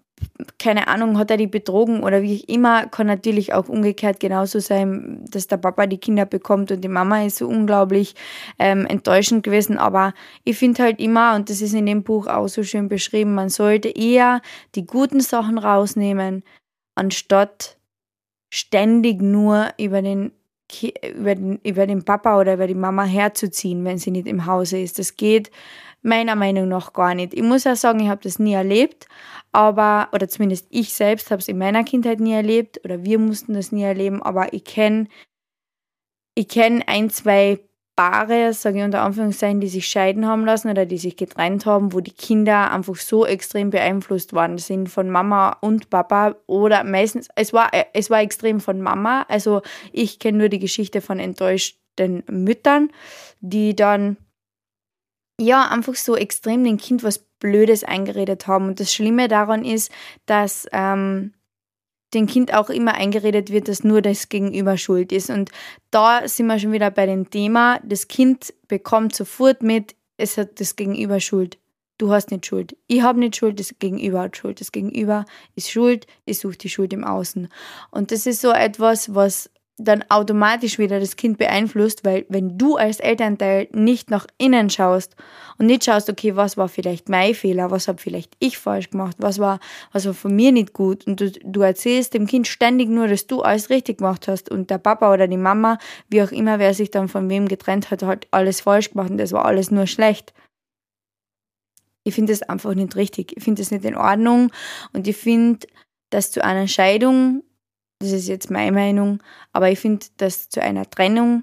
keine 0.59 0.89
Ahnung, 0.89 1.19
hat 1.19 1.31
er 1.31 1.37
die 1.37 1.47
betrogen 1.47 2.03
oder 2.03 2.23
wie 2.23 2.35
ich 2.35 2.49
immer, 2.49 2.87
kann 2.87 3.07
natürlich 3.07 3.53
auch 3.53 3.69
umgekehrt 3.69 4.19
genauso 4.19 4.61
sein, 4.61 5.23
dass 5.31 5.47
der 5.47 5.59
Papa 5.59 5.87
die 5.87 5.99
Kinder 5.99 6.25
bekommt 6.25 6.73
und 6.73 6.83
die 6.83 6.89
Mama 6.89 7.25
ist 7.25 7.37
so 7.37 7.47
unglaublich 7.47 8.15
ähm, 8.59 8.87
enttäuschend 8.87 9.43
gewesen. 9.43 9.77
Aber 9.77 10.15
ich 10.45 10.57
finde 10.57 10.85
halt 10.85 11.01
immer, 11.01 11.35
und 11.35 11.51
das 11.51 11.61
ist 11.61 11.75
in 11.75 11.85
dem 11.85 12.03
Buch 12.03 12.27
auch 12.29 12.49
so 12.49 12.63
schön 12.63 12.89
beschrieben, 12.89 13.35
man 13.35 13.51
sollte 13.51 13.89
eher 13.89 14.41
die 14.75 14.87
guten 14.87 15.21
Sachen 15.21 15.59
rausnehmen, 15.59 16.43
anstatt 16.97 17.79
ständig 18.51 19.23
nur 19.23 19.69
über 19.79 20.03
den, 20.03 20.33
über 21.17 21.35
den, 21.35 21.61
über 21.63 21.87
den 21.87 22.05
Papa 22.05 22.41
oder 22.41 22.55
über 22.55 22.67
die 22.67 22.75
Mama 22.75 23.05
herzuziehen, 23.05 23.85
wenn 23.85 23.99
sie 23.99 24.11
nicht 24.11 24.27
im 24.27 24.47
Hause 24.47 24.79
ist. 24.79 24.99
Das 24.99 25.17
geht 25.17 25.51
meiner 26.03 26.37
Meinung 26.37 26.69
nach 26.69 26.93
gar 26.93 27.15
nicht. 27.15 27.35
Ich 27.35 27.43
muss 27.43 27.65
ja 27.65 27.77
sagen, 27.77 28.01
ich 28.01 28.09
habe 28.09 28.23
das 28.23 28.39
nie 28.39 28.55
erlebt, 28.55 29.07
aber, 29.53 30.09
oder 30.13 30.29
zumindest 30.29 30.67
ich 30.71 30.93
selbst 30.93 31.31
habe 31.31 31.41
es 31.41 31.49
in 31.49 31.59
meiner 31.59 31.85
Kindheit 31.85 32.21
nie 32.21 32.33
erlebt 32.33 32.81
oder 32.85 33.05
wir 33.05 33.19
mussten 33.19 33.55
das 33.55 33.73
nie 33.73 33.83
erleben, 33.83 34.23
aber 34.23 34.53
ich 34.53 34.65
kenne 34.65 35.09
ich 36.39 36.49
kenn 36.49 36.85
ein, 36.87 37.09
zwei 37.11 37.61
Paare, 37.97 38.53
sage 38.53 38.79
ich 38.79 38.85
unter 38.85 39.03
Anführungszeichen, 39.03 39.61
die 39.61 39.69
sich 39.69 39.89
scheiden 39.89 40.27
haben 40.27 40.45
lassen 40.45 40.71
oder 40.71 40.85
die 40.85 40.99
sich 40.99 41.17
getrennt 41.17 41.65
haben, 41.65 41.95
wo 41.95 42.01
die 42.01 42.13
Kinder 42.13 42.71
einfach 42.71 42.97
so 42.97 43.25
extrem 43.25 43.71
beeinflusst 43.71 44.35
worden 44.35 44.59
sind 44.59 44.89
von 44.89 45.11
Mama 45.11 45.57
und 45.63 45.89
Papa 45.89 46.37
oder 46.47 46.85
meistens, 46.85 47.29
es 47.35 47.55
war, 47.55 47.71
es 47.95 48.11
war 48.11 48.21
extrem 48.21 48.61
von 48.61 48.83
Mama. 48.83 49.25
Also 49.29 49.63
ich 49.93 50.19
kenne 50.19 50.39
nur 50.39 50.49
die 50.51 50.59
Geschichte 50.59 51.01
von 51.01 51.19
enttäuschten 51.19 52.23
Müttern, 52.29 52.91
die 53.41 53.75
dann 53.75 54.19
ja 55.41 55.69
einfach 55.69 55.95
so 55.95 56.17
extrem 56.17 56.65
dem 56.65 56.77
Kind 56.77 57.03
was 57.03 57.19
Blödes 57.19 57.83
eingeredet 57.83 58.47
haben. 58.47 58.69
Und 58.69 58.81
das 58.81 58.93
Schlimme 58.93 59.29
daran 59.29 59.65
ist, 59.65 59.91
dass 60.27 60.67
ähm, 60.73 61.33
dem 62.17 62.27
Kind 62.27 62.53
auch 62.53 62.71
immer 62.71 62.95
eingeredet 62.95 63.51
wird, 63.51 63.69
dass 63.69 63.85
nur 63.85 64.03
das 64.03 64.29
Gegenüber 64.29 64.77
schuld 64.77 65.13
ist. 65.13 65.31
Und 65.31 65.51
da 65.91 66.27
sind 66.27 66.47
wir 66.47 66.59
schon 66.59 66.73
wieder 66.73 66.91
bei 66.91 67.07
dem 67.07 67.31
Thema, 67.31 67.79
das 67.85 68.09
Kind 68.09 68.53
bekommt 68.67 69.15
sofort 69.15 69.63
mit, 69.63 69.95
es 70.17 70.37
hat 70.37 70.61
das 70.61 70.77
Gegenüber 70.77 71.21
schuld. 71.21 71.59
Du 71.99 72.13
hast 72.13 72.31
nicht 72.31 72.45
Schuld. 72.45 72.77
Ich 72.89 73.03
habe 73.03 73.19
nicht 73.19 73.37
Schuld, 73.37 73.59
das 73.59 73.79
Gegenüber 73.79 74.21
hat 74.21 74.37
Schuld. 74.37 74.61
Das 74.61 74.71
Gegenüber 74.71 75.25
ist 75.55 75.71
schuld, 75.71 76.07
ich 76.27 76.39
suche 76.39 76.59
die 76.59 76.69
Schuld 76.69 76.93
im 76.93 77.05
Außen. 77.05 77.49
Und 77.91 78.11
das 78.11 78.27
ist 78.27 78.43
so 78.43 78.51
etwas, 78.51 79.15
was 79.15 79.51
dann 79.79 80.05
automatisch 80.09 80.79
wieder 80.79 81.01
das 81.01 81.17
Kind 81.17 81.37
beeinflusst, 81.37 82.05
weil 82.05 82.25
wenn 82.31 82.57
du 82.57 82.77
als 82.77 82.99
Elternteil 82.99 83.69
nicht 83.73 84.11
nach 84.11 84.27
innen 84.39 84.71
schaust 84.71 85.17
und 85.59 85.67
nicht 85.67 85.85
schaust, 85.85 86.09
okay, 86.09 86.35
was 86.35 86.57
war 86.57 86.69
vielleicht 86.69 87.11
mein 87.11 87.35
Fehler, 87.35 87.71
was 87.71 87.87
habe 87.87 88.01
vielleicht 88.01 88.35
ich 88.39 88.57
falsch 88.57 88.91
gemacht, 88.91 89.17
was 89.19 89.39
war, 89.39 89.61
was 89.93 90.07
war 90.07 90.15
von 90.15 90.35
mir 90.35 90.51
nicht 90.51 90.73
gut 90.73 91.07
und 91.07 91.21
du, 91.21 91.31
du 91.31 91.61
erzählst 91.61 92.15
dem 92.15 92.27
Kind 92.27 92.47
ständig 92.47 92.89
nur, 92.89 93.07
dass 93.07 93.27
du 93.27 93.43
alles 93.43 93.69
richtig 93.69 93.99
gemacht 93.99 94.29
hast 94.29 94.51
und 94.51 94.71
der 94.71 94.79
Papa 94.79 95.13
oder 95.13 95.29
die 95.29 95.37
Mama, 95.37 95.79
wie 96.09 96.23
auch 96.23 96.33
immer, 96.33 96.59
wer 96.59 96.73
sich 96.73 96.91
dann 96.91 97.09
von 97.09 97.29
wem 97.29 97.47
getrennt 97.47 97.91
hat, 97.91 98.03
hat 98.03 98.27
alles 98.31 98.63
falsch 98.63 98.93
gemacht 98.93 99.11
und 99.11 99.19
das 99.19 99.33
war 99.33 99.45
alles 99.45 99.71
nur 99.71 99.87
schlecht. 99.87 100.33
Ich 102.03 102.15
finde 102.15 102.33
das 102.33 102.43
einfach 102.43 102.75
nicht 102.75 102.97
richtig. 102.97 103.37
Ich 103.37 103.45
finde 103.45 103.61
das 103.61 103.73
nicht 103.73 103.85
in 103.85 103.97
Ordnung 103.97 104.51
und 104.95 105.07
ich 105.07 105.17
finde, 105.17 105.67
dass 106.09 106.31
zu 106.31 106.43
einer 106.43 106.69
Scheidung 106.69 107.43
das 107.99 108.13
ist 108.13 108.29
jetzt 108.29 108.51
meine 108.51 108.73
Meinung, 108.73 109.23
aber 109.53 109.71
ich 109.71 109.79
finde, 109.79 110.07
dass 110.17 110.49
zu 110.49 110.63
einer 110.63 110.89
Trennung 110.89 111.43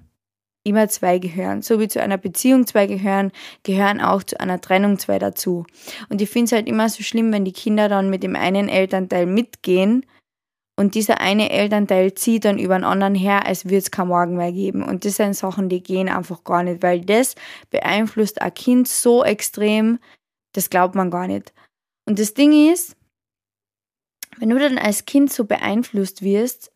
immer 0.64 0.88
zwei 0.88 1.20
gehören. 1.20 1.62
So 1.62 1.80
wie 1.80 1.88
zu 1.88 2.02
einer 2.02 2.18
Beziehung 2.18 2.66
zwei 2.68 2.88
gehören, 2.88 3.32
gehören 3.64 4.00
auch 4.00 4.24
zu 4.24 4.40
einer 4.40 4.62
Trennung 4.62 4.98
zwei 4.98 5.20
dazu. 5.20 5.66
Und 6.10 6.22
ich 6.22 6.30
finde 6.30 6.46
es 6.46 6.52
halt 6.54 6.68
immer 6.68 6.88
so 6.90 7.04
schlimm, 7.04 7.32
wenn 7.34 7.46
die 7.46 7.52
Kinder 7.52 7.90
dann 7.90 8.10
mit 8.10 8.24
dem 8.24 8.36
einen 8.36 8.70
Elternteil 8.70 9.26
mitgehen 9.26 10.06
und 10.76 10.96
dieser 10.96 11.22
eine 11.22 11.52
Elternteil 11.52 12.16
zieht 12.16 12.46
dann 12.46 12.58
über 12.58 12.76
einen 12.76 12.84
anderen 12.84 13.14
her, 13.14 13.46
als 13.46 13.66
würde 13.66 13.78
es 13.78 13.92
kein 13.92 14.08
Morgen 14.08 14.38
mehr 14.38 14.52
geben. 14.52 14.84
Und 14.84 15.06
das 15.06 15.18
sind 15.18 15.36
Sachen, 15.36 15.70
die 15.70 15.84
gehen 15.84 16.10
einfach 16.10 16.44
gar 16.44 16.64
nicht, 16.64 16.82
weil 16.82 17.02
das 17.02 17.36
beeinflusst 17.70 18.42
ein 18.42 18.54
Kind 18.54 18.88
so 18.88 19.24
extrem, 19.24 20.00
das 20.54 20.70
glaubt 20.70 20.96
man 20.96 21.12
gar 21.12 21.28
nicht. 21.28 21.54
Und 22.08 22.18
das 22.18 22.34
Ding 22.34 22.72
ist, 22.72 22.96
wenn 24.38 24.50
du 24.50 24.60
dann 24.60 24.78
als 24.78 25.06
Kind 25.06 25.32
so 25.32 25.46
beeinflusst 25.46 26.22
wirst, 26.22 26.72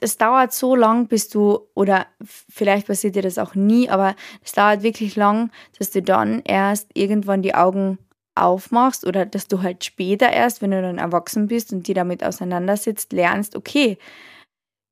es 0.00 0.16
dauert 0.16 0.52
so 0.52 0.74
lang, 0.74 1.08
bis 1.08 1.28
du, 1.28 1.68
oder 1.74 2.06
vielleicht 2.22 2.86
passiert 2.86 3.16
dir 3.16 3.22
das 3.22 3.38
auch 3.38 3.54
nie, 3.54 3.88
aber 3.88 4.16
es 4.42 4.52
dauert 4.52 4.82
wirklich 4.82 5.16
lang, 5.16 5.50
dass 5.78 5.90
du 5.90 6.02
dann 6.02 6.40
erst 6.44 6.90
irgendwann 6.94 7.42
die 7.42 7.54
Augen 7.54 7.98
aufmachst 8.34 9.06
oder 9.06 9.26
dass 9.26 9.48
du 9.48 9.62
halt 9.62 9.84
später 9.84 10.30
erst, 10.30 10.62
wenn 10.62 10.70
du 10.70 10.80
dann 10.80 10.98
erwachsen 10.98 11.48
bist 11.48 11.72
und 11.72 11.86
die 11.86 11.94
damit 11.94 12.24
auseinandersetzt, 12.24 13.12
lernst, 13.12 13.56
okay, 13.56 13.98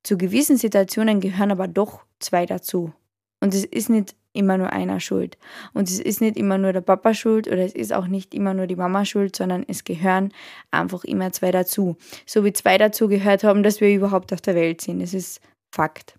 zu 0.02 0.18
gewissen 0.18 0.56
Situationen 0.56 1.20
gehören 1.20 1.50
aber 1.50 1.68
doch 1.68 2.04
zwei 2.18 2.46
dazu. 2.46 2.92
Und 3.40 3.54
es 3.54 3.64
ist 3.64 3.88
nicht 3.88 4.14
immer 4.38 4.56
nur 4.56 4.72
einer 4.72 5.00
schuld. 5.00 5.36
Und 5.74 5.88
es 5.88 5.98
ist 5.98 6.20
nicht 6.20 6.36
immer 6.36 6.56
nur 6.56 6.72
der 6.72 6.80
Papa 6.80 7.12
schuld 7.12 7.48
oder 7.48 7.58
es 7.58 7.74
ist 7.74 7.92
auch 7.92 8.06
nicht 8.06 8.34
immer 8.34 8.54
nur 8.54 8.66
die 8.66 8.76
Mama 8.76 9.04
schuld, 9.04 9.36
sondern 9.36 9.64
es 9.66 9.84
gehören 9.84 10.32
einfach 10.70 11.04
immer 11.04 11.32
zwei 11.32 11.50
dazu. 11.50 11.96
So 12.24 12.44
wie 12.44 12.52
zwei 12.52 12.78
dazu 12.78 13.08
gehört 13.08 13.44
haben, 13.44 13.62
dass 13.62 13.80
wir 13.80 13.92
überhaupt 13.92 14.32
auf 14.32 14.40
der 14.40 14.54
Welt 14.54 14.80
sind. 14.80 15.02
Das 15.02 15.12
ist 15.12 15.40
Fakt. 15.70 16.14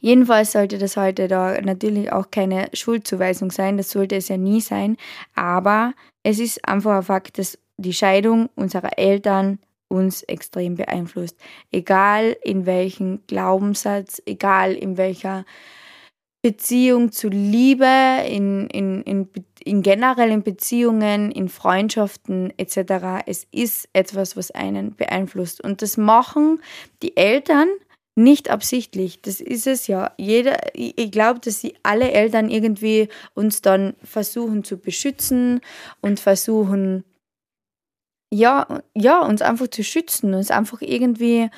Jedenfalls 0.00 0.52
sollte 0.52 0.78
das 0.78 0.96
heute 0.96 1.28
da 1.28 1.60
natürlich 1.60 2.12
auch 2.12 2.30
keine 2.30 2.68
Schuldzuweisung 2.72 3.50
sein, 3.50 3.76
das 3.76 3.90
sollte 3.90 4.16
es 4.16 4.28
ja 4.28 4.36
nie 4.36 4.60
sein, 4.60 4.96
aber 5.34 5.92
es 6.22 6.38
ist 6.38 6.66
einfach 6.66 6.96
ein 6.96 7.02
Fakt, 7.02 7.38
dass 7.38 7.58
die 7.76 7.92
Scheidung 7.92 8.48
unserer 8.54 8.98
Eltern 8.98 9.58
uns 9.88 10.22
extrem 10.22 10.76
beeinflusst. 10.76 11.36
Egal 11.70 12.36
in 12.42 12.66
welchem 12.66 13.20
Glaubenssatz, 13.26 14.22
egal 14.26 14.74
in 14.74 14.96
welcher 14.96 15.44
Beziehung 16.42 17.10
zu 17.10 17.28
Liebe, 17.28 17.86
in, 18.28 18.68
in, 18.68 19.02
in, 19.02 19.28
in 19.64 19.82
generellen 19.82 20.42
Beziehungen, 20.42 21.32
in 21.32 21.48
Freundschaften 21.48 22.52
etc. 22.58 23.24
Es 23.26 23.46
ist 23.50 23.88
etwas, 23.92 24.36
was 24.36 24.50
einen 24.52 24.94
beeinflusst. 24.94 25.62
Und 25.62 25.82
das 25.82 25.96
machen 25.96 26.60
die 27.02 27.16
Eltern 27.16 27.68
nicht 28.14 28.50
absichtlich. 28.50 29.22
Das 29.22 29.40
ist 29.40 29.66
es 29.66 29.86
ja. 29.86 30.12
Jeder, 30.16 30.58
ich 30.74 31.10
glaube, 31.10 31.40
dass 31.40 31.60
sie 31.60 31.74
alle 31.82 32.10
Eltern 32.12 32.50
irgendwie 32.50 33.08
uns 33.34 33.62
dann 33.62 33.94
versuchen 34.02 34.64
zu 34.64 34.78
beschützen 34.78 35.60
und 36.00 36.20
versuchen, 36.20 37.04
ja, 38.32 38.82
ja, 38.94 39.24
uns 39.24 39.40
einfach 39.40 39.68
zu 39.68 39.82
schützen, 39.82 40.34
uns 40.34 40.50
einfach 40.50 40.82
irgendwie 40.82 41.48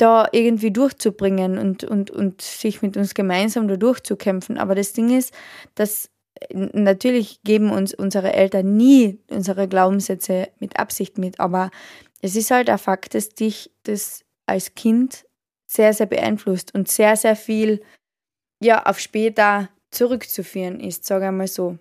da 0.00 0.28
irgendwie 0.32 0.70
durchzubringen 0.70 1.58
und, 1.58 1.84
und, 1.84 2.10
und 2.10 2.42
sich 2.42 2.82
mit 2.82 2.96
uns 2.96 3.14
gemeinsam 3.14 3.68
da 3.68 3.76
durchzukämpfen. 3.76 4.58
Aber 4.58 4.74
das 4.74 4.92
Ding 4.92 5.16
ist, 5.16 5.34
dass 5.74 6.10
natürlich 6.52 7.42
geben 7.42 7.70
uns 7.70 7.92
unsere 7.92 8.32
Eltern 8.32 8.76
nie 8.76 9.18
unsere 9.30 9.68
Glaubenssätze 9.68 10.48
mit 10.58 10.78
Absicht 10.78 11.18
mit, 11.18 11.38
aber 11.38 11.70
es 12.22 12.36
ist 12.36 12.50
halt 12.50 12.70
ein 12.70 12.78
Fakt, 12.78 13.14
dass 13.14 13.30
dich 13.30 13.70
das 13.82 14.24
als 14.46 14.74
Kind 14.74 15.26
sehr, 15.66 15.92
sehr 15.92 16.06
beeinflusst 16.06 16.74
und 16.74 16.88
sehr, 16.88 17.16
sehr 17.16 17.36
viel 17.36 17.80
ja, 18.62 18.84
auf 18.84 18.98
später 18.98 19.70
zurückzuführen 19.90 20.80
ist, 20.80 21.04
sage 21.04 21.26
ich 21.26 21.32
mal 21.32 21.46
so. 21.46 21.78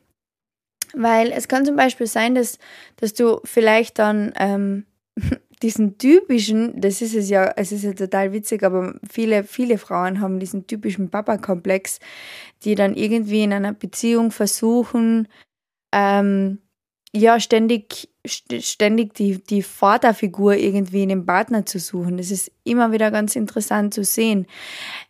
Weil 0.94 1.32
es 1.32 1.48
kann 1.48 1.66
zum 1.66 1.76
Beispiel 1.76 2.08
sein, 2.08 2.36
dass, 2.36 2.58
dass 2.98 3.14
du 3.14 3.42
vielleicht 3.44 4.00
dann 4.00 4.34
ähm, 4.36 4.86
diesen 5.62 5.98
typischen, 5.98 6.80
das 6.80 7.02
ist 7.02 7.16
es 7.16 7.30
ja, 7.30 7.52
es 7.56 7.72
ist 7.72 7.84
ja 7.84 7.94
total 7.94 8.32
witzig, 8.32 8.64
aber 8.64 8.96
viele, 9.10 9.44
viele 9.44 9.78
Frauen 9.78 10.22
haben 10.22 10.40
diesen 10.40 10.68
typischen 10.68 11.10
Papa-Komplex, 11.10 12.00
die 12.64 12.76
dann 12.76 12.96
irgendwie 12.96 13.44
in 13.44 13.54
einer 13.54 13.74
Beziehung 13.74 14.32
versuchen, 14.32 15.28
ähm, 15.92 16.60
ja, 17.12 17.40
ständig, 17.40 18.10
ständig 18.26 19.16
die, 19.16 19.44
die 19.44 19.64
Vaterfigur 19.64 20.56
irgendwie 20.56 21.04
in 21.04 21.10
dem 21.10 21.26
Partner 21.26 21.66
zu 21.66 21.80
suchen. 21.80 22.18
Das 22.18 22.30
ist 22.30 22.52
immer 22.64 22.92
wieder 22.92 23.10
ganz 23.10 23.36
interessant 23.36 23.94
zu 23.94 24.04
sehen. 24.04 24.46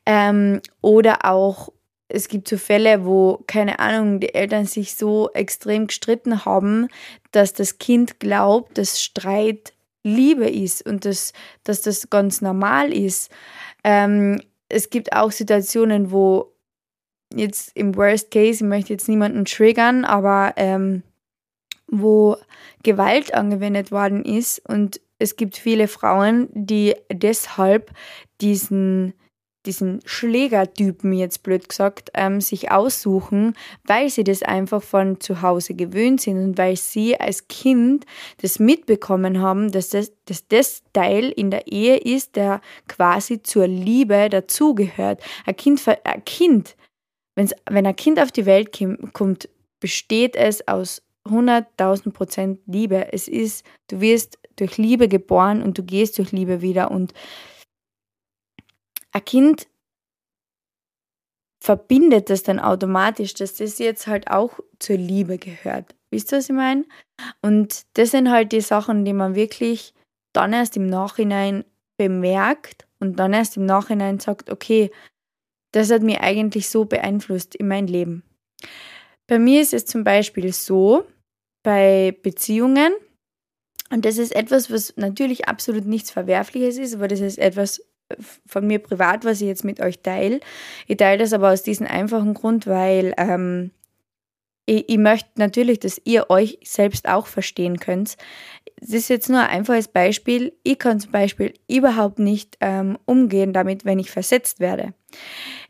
Ähm, 0.05 0.61
oder 0.81 1.25
auch, 1.25 1.69
es 2.07 2.27
gibt 2.27 2.47
so 2.47 2.57
Fälle, 2.57 3.05
wo, 3.05 3.43
keine 3.47 3.79
Ahnung, 3.79 4.19
die 4.19 4.33
Eltern 4.33 4.65
sich 4.65 4.95
so 4.95 5.29
extrem 5.33 5.87
gestritten 5.87 6.45
haben, 6.45 6.87
dass 7.31 7.53
das 7.53 7.77
Kind 7.77 8.19
glaubt, 8.19 8.77
dass 8.77 9.01
Streit 9.01 9.73
Liebe 10.09 10.49
ist 10.49 10.85
und 10.85 11.05
das, 11.05 11.33
dass 11.63 11.81
das 11.81 12.09
ganz 12.09 12.41
normal 12.41 12.93
ist. 12.93 13.31
Ähm, 13.83 14.41
es 14.67 14.89
gibt 14.89 15.13
auch 15.13 15.31
Situationen, 15.31 16.11
wo 16.11 16.53
jetzt 17.33 17.71
im 17.75 17.95
Worst 17.95 18.31
Case, 18.31 18.63
ich 18.63 18.69
möchte 18.69 18.93
jetzt 18.93 19.07
niemanden 19.07 19.45
triggern, 19.45 20.05
aber 20.05 20.53
ähm, 20.57 21.03
wo 21.87 22.37
Gewalt 22.83 23.33
angewendet 23.33 23.91
worden 23.91 24.23
ist 24.23 24.59
und 24.67 25.01
es 25.17 25.35
gibt 25.35 25.57
viele 25.57 25.87
Frauen, 25.87 26.47
die 26.53 26.95
deshalb 27.11 27.91
diesen 28.41 29.13
diesen 29.65 29.99
Schlägertypen 30.05 31.13
jetzt 31.13 31.43
blöd 31.43 31.67
gesagt, 31.67 32.11
ähm, 32.13 32.41
sich 32.41 32.71
aussuchen, 32.71 33.55
weil 33.85 34.09
sie 34.09 34.23
das 34.23 34.41
einfach 34.41 34.81
von 34.81 35.19
zu 35.19 35.41
Hause 35.41 35.73
gewöhnt 35.73 36.21
sind 36.21 36.37
und 36.37 36.57
weil 36.57 36.77
sie 36.77 37.19
als 37.19 37.47
Kind 37.47 38.05
das 38.41 38.59
mitbekommen 38.59 39.41
haben, 39.41 39.71
dass 39.71 39.89
das, 39.89 40.13
dass 40.25 40.47
das 40.47 40.83
Teil 40.93 41.29
in 41.29 41.51
der 41.51 41.67
Ehe 41.67 41.97
ist, 41.97 42.35
der 42.35 42.61
quasi 42.87 43.43
zur 43.43 43.67
Liebe 43.67 44.29
dazugehört. 44.29 45.21
Ein 45.45 45.55
Kind, 45.55 45.81
ein 45.87 46.25
kind 46.25 46.75
wenn's, 47.39 47.53
wenn 47.69 47.87
ein 47.87 47.95
Kind 47.95 48.19
auf 48.19 48.31
die 48.31 48.45
Welt 48.45 48.77
kommt, 49.13 49.49
besteht 49.79 50.35
es 50.35 50.67
aus 50.67 51.01
100.000 51.25 52.11
Prozent 52.11 52.59
Liebe. 52.65 53.13
Es 53.13 53.27
ist, 53.27 53.65
du 53.87 54.01
wirst 54.01 54.37
durch 54.57 54.77
Liebe 54.77 55.07
geboren 55.07 55.63
und 55.63 55.77
du 55.77 55.83
gehst 55.83 56.17
durch 56.17 56.31
Liebe 56.31 56.61
wieder 56.61 56.91
und 56.91 57.13
ein 59.11 59.25
Kind 59.25 59.67
verbindet 61.61 62.29
das 62.29 62.43
dann 62.43 62.59
automatisch, 62.59 63.33
dass 63.33 63.55
das 63.55 63.79
jetzt 63.79 64.07
halt 64.07 64.29
auch 64.29 64.59
zur 64.79 64.97
Liebe 64.97 65.37
gehört. 65.37 65.95
Wisst 66.09 66.31
ihr, 66.31 66.37
was 66.37 66.49
ich 66.49 66.55
meine? 66.55 66.85
Und 67.41 67.85
das 67.93 68.11
sind 68.11 68.29
halt 68.29 68.51
die 68.51 68.61
Sachen, 68.61 69.05
die 69.05 69.13
man 69.13 69.35
wirklich 69.35 69.93
dann 70.33 70.53
erst 70.53 70.77
im 70.77 70.87
Nachhinein 70.87 71.65
bemerkt 71.97 72.87
und 72.99 73.19
dann 73.19 73.33
erst 73.33 73.57
im 73.57 73.65
Nachhinein 73.65 74.19
sagt, 74.19 74.49
okay, 74.49 74.89
das 75.71 75.91
hat 75.91 76.01
mich 76.01 76.19
eigentlich 76.19 76.69
so 76.69 76.85
beeinflusst 76.85 77.55
in 77.55 77.67
mein 77.67 77.87
Leben. 77.87 78.23
Bei 79.27 79.37
mir 79.37 79.61
ist 79.61 79.73
es 79.73 79.85
zum 79.85 80.03
Beispiel 80.03 80.53
so, 80.53 81.05
bei 81.63 82.17
Beziehungen, 82.23 82.93
und 83.91 84.05
das 84.05 84.17
ist 84.17 84.35
etwas, 84.35 84.71
was 84.71 84.95
natürlich 84.97 85.47
absolut 85.47 85.85
nichts 85.85 86.09
Verwerfliches 86.09 86.77
ist, 86.77 86.95
aber 86.95 87.07
das 87.07 87.19
ist 87.19 87.37
etwas 87.37 87.83
von 88.45 88.67
mir 88.67 88.79
privat, 88.79 89.25
was 89.25 89.41
ich 89.41 89.47
jetzt 89.47 89.63
mit 89.63 89.79
euch 89.81 90.01
teile. 90.01 90.39
Ich 90.87 90.97
teile 90.97 91.19
das 91.19 91.33
aber 91.33 91.51
aus 91.51 91.63
diesem 91.63 91.87
einfachen 91.87 92.33
Grund, 92.33 92.67
weil 92.67 93.13
ähm, 93.17 93.71
ich, 94.65 94.87
ich 94.87 94.97
möchte 94.97 95.29
natürlich, 95.35 95.79
dass 95.79 96.01
ihr 96.03 96.29
euch 96.29 96.59
selbst 96.63 97.07
auch 97.07 97.27
verstehen 97.27 97.79
könnt. 97.79 98.17
Das 98.79 98.91
ist 98.91 99.09
jetzt 99.09 99.29
nur 99.29 99.39
ein 99.39 99.49
einfaches 99.49 99.87
Beispiel. 99.87 100.53
Ich 100.63 100.79
kann 100.79 100.99
zum 100.99 101.11
Beispiel 101.11 101.53
überhaupt 101.67 102.19
nicht 102.19 102.57
ähm, 102.61 102.97
umgehen 103.05 103.51
damit, 103.51 103.83
wenn 103.83 103.99
ich 103.99 104.11
versetzt 104.11 104.59
werde. 104.59 104.93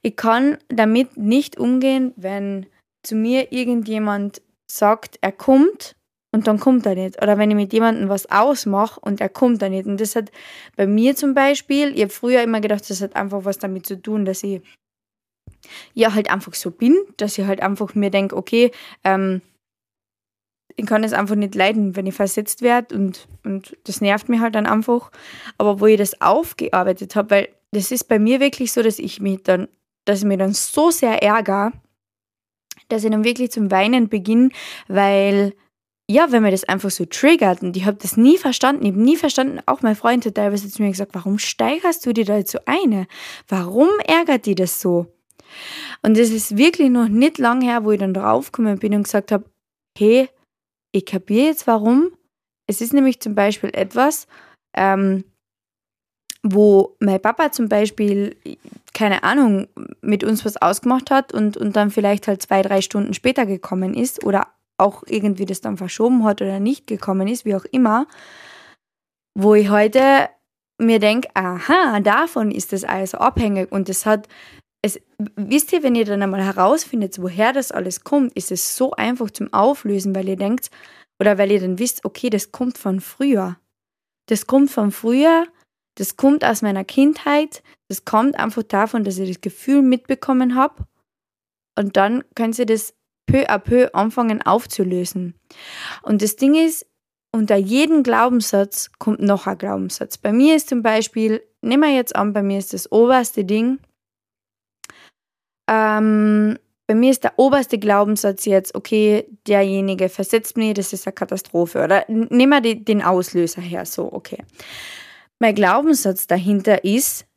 Ich 0.01 0.15
kann 0.15 0.57
damit 0.67 1.17
nicht 1.17 1.57
umgehen, 1.57 2.13
wenn 2.15 2.65
zu 3.01 3.15
mir 3.15 3.51
irgendjemand 3.51 4.41
sagt, 4.67 5.17
er 5.21 5.31
kommt 5.31 5.95
und 6.31 6.47
dann 6.47 6.59
kommt 6.59 6.85
er 6.85 6.95
nicht. 6.95 7.21
Oder 7.21 7.37
wenn 7.37 7.49
ich 7.49 7.55
mit 7.55 7.73
jemandem 7.73 8.09
was 8.09 8.29
ausmache 8.29 8.99
und 8.99 9.19
er 9.19 9.29
kommt 9.29 9.61
dann 9.61 9.71
nicht. 9.71 9.87
Und 9.87 9.99
das 9.99 10.15
hat 10.15 10.31
bei 10.75 10.85
mir 10.85 11.15
zum 11.15 11.33
Beispiel, 11.33 11.93
ich 11.95 12.01
habe 12.01 12.11
früher 12.11 12.43
immer 12.43 12.61
gedacht, 12.61 12.89
das 12.89 13.01
hat 13.01 13.15
einfach 13.15 13.45
was 13.45 13.57
damit 13.57 13.85
zu 13.85 13.99
tun, 14.01 14.25
dass 14.25 14.43
ich 14.43 14.61
ja 15.93 16.13
halt 16.13 16.29
einfach 16.29 16.53
so 16.53 16.71
bin, 16.71 16.95
dass 17.17 17.37
ich 17.37 17.45
halt 17.45 17.61
einfach 17.61 17.95
mir 17.95 18.11
denke, 18.11 18.35
okay, 18.35 18.71
ähm, 19.03 19.41
ich 20.75 20.85
kann 20.85 21.03
es 21.03 21.13
einfach 21.13 21.35
nicht 21.35 21.55
leiden, 21.55 21.95
wenn 21.95 22.05
ich 22.05 22.15
versetzt 22.15 22.61
werde 22.61 22.95
und, 22.95 23.27
und 23.43 23.75
das 23.83 23.99
nervt 23.99 24.29
mich 24.29 24.39
halt 24.39 24.55
dann 24.55 24.65
einfach. 24.65 25.11
Aber 25.57 25.79
wo 25.79 25.87
ich 25.87 25.97
das 25.97 26.21
aufgearbeitet 26.21 27.15
habe, 27.15 27.31
weil 27.31 27.49
das 27.71 27.91
ist 27.91 28.05
bei 28.05 28.19
mir 28.19 28.39
wirklich 28.39 28.71
so, 28.71 28.81
dass 28.81 28.99
ich 28.99 29.19
mich 29.19 29.43
dann, 29.43 29.67
dass 30.05 30.19
ich 30.19 30.25
mich 30.25 30.37
dann 30.37 30.53
so 30.53 30.89
sehr 30.89 31.21
ärgere, 31.21 31.73
dass 32.87 33.03
ich 33.03 33.11
dann 33.11 33.23
wirklich 33.23 33.51
zum 33.51 33.71
Weinen 33.71 34.09
beginne, 34.09 34.49
weil 34.87 35.53
ja, 36.09 36.31
wenn 36.31 36.41
mir 36.41 36.49
das 36.49 36.63
einfach 36.63 36.89
so 36.89 37.05
triggert 37.05 37.61
und 37.61 37.77
ich 37.77 37.85
habe 37.85 37.97
das 38.01 38.17
nie 38.17 38.39
verstanden, 38.39 38.83
ich 38.83 38.93
habe 38.93 39.01
nie 39.01 39.15
verstanden, 39.15 39.59
auch 39.67 39.83
mein 39.83 39.95
Freund 39.95 40.25
hat 40.25 40.35
teilweise 40.35 40.67
zu 40.67 40.81
mir 40.81 40.89
gesagt, 40.89 41.13
warum 41.13 41.37
steigerst 41.37 42.03
du 42.03 42.13
dir 42.13 42.25
da 42.25 42.37
jetzt 42.37 42.51
so 42.51 42.57
eine? 42.65 43.05
Warum 43.47 43.89
ärgert 44.07 44.47
die 44.47 44.55
das 44.55 44.81
so? 44.81 45.05
Und 46.01 46.17
es 46.17 46.31
ist 46.31 46.57
wirklich 46.57 46.89
noch 46.89 47.07
nicht 47.07 47.37
lang 47.37 47.61
her, 47.61 47.83
wo 47.83 47.91
ich 47.91 47.99
dann 47.99 48.15
draufgekommen 48.15 48.79
bin 48.79 48.95
und 48.95 49.03
gesagt 49.03 49.31
habe, 49.31 49.45
hey, 49.95 50.27
ich 50.91 51.05
kapiere 51.05 51.45
jetzt 51.45 51.67
warum. 51.67 52.11
Es 52.65 52.81
ist 52.81 52.91
nämlich 52.91 53.19
zum 53.19 53.35
Beispiel 53.35 53.69
etwas, 53.73 54.25
ähm, 54.75 55.25
wo 56.41 56.95
mein 56.99 57.21
Papa 57.21 57.51
zum 57.51 57.69
Beispiel, 57.69 58.35
keine 58.95 59.21
Ahnung, 59.21 59.67
mit 60.01 60.23
uns 60.23 60.43
was 60.43 60.57
ausgemacht 60.57 61.11
hat 61.11 61.35
und, 61.35 61.55
und 61.55 61.75
dann 61.75 61.91
vielleicht 61.91 62.27
halt 62.27 62.41
zwei, 62.41 62.63
drei 62.63 62.81
Stunden 62.81 63.13
später 63.13 63.45
gekommen 63.45 63.93
ist 63.93 64.25
oder 64.25 64.47
auch 64.79 65.03
irgendwie 65.07 65.45
das 65.45 65.61
dann 65.61 65.77
verschoben 65.77 66.23
hat 66.23 66.41
oder 66.41 66.59
nicht 66.59 66.87
gekommen 66.87 67.27
ist, 67.27 67.45
wie 67.45 67.55
auch 67.55 67.65
immer, 67.65 68.07
wo 69.35 69.55
ich 69.55 69.69
heute 69.69 70.29
mir 70.77 70.99
denke, 70.99 71.29
aha, 71.33 71.99
davon 71.99 72.51
ist 72.51 72.71
das 72.71 72.83
alles 72.83 73.13
abhängig 73.13 73.71
und 73.71 73.89
das 73.89 74.05
hat 74.05 74.27
es, 74.81 74.99
wisst 75.35 75.73
ihr, 75.73 75.83
wenn 75.83 75.95
ihr 75.95 76.05
dann 76.05 76.21
einmal 76.21 76.43
herausfindet, 76.43 77.21
woher 77.21 77.51
das 77.51 77.71
alles 77.71 78.03
kommt, 78.03 78.33
ist 78.33 78.51
es 78.51 78.77
so 78.77 78.91
einfach 78.91 79.29
zum 79.29 79.51
Auflösen, 79.53 80.15
weil 80.15 80.29
ihr 80.29 80.37
denkt, 80.37 80.69
oder 81.19 81.37
weil 81.37 81.51
ihr 81.51 81.59
dann 81.59 81.79
wisst, 81.79 82.05
okay, 82.05 82.29
das 82.29 82.51
kommt 82.51 82.77
von 82.77 83.01
früher. 83.01 83.57
Das 84.27 84.47
kommt 84.47 84.71
von 84.71 84.91
früher, 84.91 85.47
das 85.95 86.15
kommt 86.15 86.45
aus 86.45 86.61
meiner 86.61 86.85
Kindheit, 86.85 87.61
das 87.89 88.05
kommt 88.05 88.39
einfach 88.39 88.63
davon, 88.63 89.03
dass 89.03 89.17
ich 89.17 89.27
das 89.27 89.41
Gefühl 89.41 89.81
mitbekommen 89.81 90.55
habe. 90.55 90.85
Und 91.77 91.97
dann 91.97 92.23
könnt 92.35 92.57
ihr 92.57 92.65
das 92.65 92.93
peu 93.29 93.49
à 93.49 93.59
peu 93.59 93.89
anfangen 93.93 94.41
aufzulösen. 94.41 95.35
Und 96.01 96.21
das 96.21 96.35
Ding 96.35 96.55
ist, 96.55 96.85
unter 97.31 97.55
jedem 97.55 98.03
Glaubenssatz 98.03 98.91
kommt 98.97 99.21
noch 99.21 99.45
ein 99.47 99.57
Glaubenssatz. 99.57 100.17
Bei 100.17 100.33
mir 100.33 100.55
ist 100.55 100.69
zum 100.69 100.81
Beispiel, 100.81 101.41
nehmen 101.61 101.83
wir 101.83 101.95
jetzt 101.95 102.15
an, 102.15 102.33
bei 102.33 102.41
mir 102.41 102.57
ist 102.57 102.73
das 102.73 102.91
oberste 102.91 103.45
Ding, 103.45 103.79
ähm, 105.69 106.57
bei 106.87 106.95
mir 106.95 107.11
ist 107.11 107.23
der 107.23 107.37
oberste 107.37 107.77
Glaubenssatz 107.77 108.45
jetzt, 108.45 108.73
okay, 108.73 109.27
derjenige 109.45 110.09
versetzt 110.09 110.57
mich, 110.57 110.73
das 110.73 110.91
ist 110.91 111.05
eine 111.05 111.13
Katastrophe. 111.13 111.83
Oder 111.83 112.05
nehmen 112.07 112.63
wir 112.63 112.75
den 112.75 113.03
Auslöser 113.03 113.61
her, 113.61 113.85
so, 113.85 114.11
okay. 114.11 114.43
Mein 115.37 115.53
Glaubenssatz 115.53 116.25
dahinter 116.25 116.83
ist, 116.83 117.27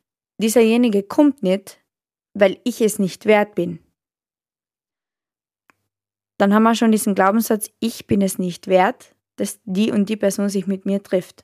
dieserjenige 0.41 1.03
kommt 1.03 1.43
nicht, 1.43 1.79
weil 2.33 2.57
ich 2.63 2.81
es 2.81 2.97
nicht 2.97 3.27
wert 3.27 3.53
bin. 3.53 3.77
Dann 6.37 6.53
haben 6.53 6.63
wir 6.63 6.75
schon 6.75 6.91
diesen 6.91 7.15
Glaubenssatz, 7.15 7.69
ich 7.79 8.07
bin 8.07 8.21
es 8.21 8.39
nicht 8.39 8.67
wert, 8.67 9.15
dass 9.35 9.59
die 9.65 9.91
und 9.91 10.09
die 10.09 10.17
Person 10.17 10.49
sich 10.49 10.67
mit 10.67 10.85
mir 10.85 11.01
trifft. 11.03 11.43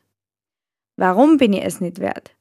Warum 0.95 1.37
bin 1.37 1.53
ich 1.53 1.63
es 1.63 1.81
nicht 1.81 1.99
wert? 1.99 2.35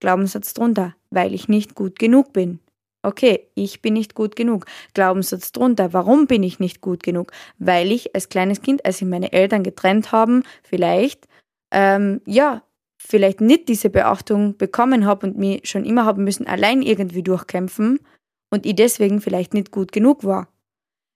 Glaubenssatz 0.00 0.54
drunter, 0.54 0.94
weil 1.10 1.34
ich 1.34 1.48
nicht 1.48 1.74
gut 1.74 1.98
genug 1.98 2.32
bin. 2.32 2.60
Okay, 3.02 3.48
ich 3.54 3.80
bin 3.80 3.94
nicht 3.94 4.14
gut 4.14 4.36
genug. 4.36 4.66
Glaubenssatz 4.94 5.52
drunter. 5.52 5.92
Warum 5.92 6.26
bin 6.26 6.42
ich 6.42 6.58
nicht 6.58 6.80
gut 6.80 7.02
genug? 7.02 7.32
Weil 7.58 7.92
ich 7.92 8.14
als 8.14 8.28
kleines 8.28 8.60
Kind, 8.60 8.84
als 8.84 8.98
sich 8.98 9.08
meine 9.08 9.32
Eltern 9.32 9.62
getrennt 9.62 10.12
haben, 10.12 10.42
vielleicht, 10.62 11.28
ähm, 11.70 12.20
ja, 12.26 12.62
vielleicht 12.96 13.40
nicht 13.40 13.68
diese 13.68 13.90
Beachtung 13.90 14.56
bekommen 14.56 15.06
habe 15.06 15.26
und 15.26 15.38
mich 15.38 15.68
schon 15.68 15.84
immer 15.84 16.04
haben 16.04 16.24
müssen 16.24 16.46
allein 16.46 16.82
irgendwie 16.82 17.22
durchkämpfen 17.22 18.00
und 18.50 18.66
ich 18.66 18.74
deswegen 18.74 19.20
vielleicht 19.20 19.54
nicht 19.54 19.70
gut 19.70 19.92
genug 19.92 20.24
war. 20.24 20.48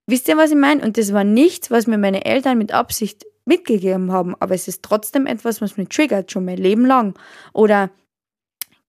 Wisst 0.07 0.29
ihr, 0.29 0.37
was 0.37 0.51
ich 0.51 0.57
meine? 0.57 0.83
Und 0.83 0.99
das 0.99 1.13
war 1.13 1.25
nichts, 1.25 1.71
was 1.71 1.87
mir 1.87 1.99
meine 1.99 2.25
Eltern 2.25 2.59
mit 2.59 2.73
Absicht 2.73 3.25
mitgegeben 3.45 4.13
haben, 4.13 4.35
aber 4.41 4.55
es 4.55 4.69
ist 4.69 4.83
trotzdem 4.83 5.27
etwas, 5.27 5.61
was 5.61 5.77
mich 5.77 5.89
triggert, 5.89 6.31
schon 6.31 6.45
mein 6.45 6.59
Leben 6.59 6.87
lang 6.87 7.19
oder 7.53 7.91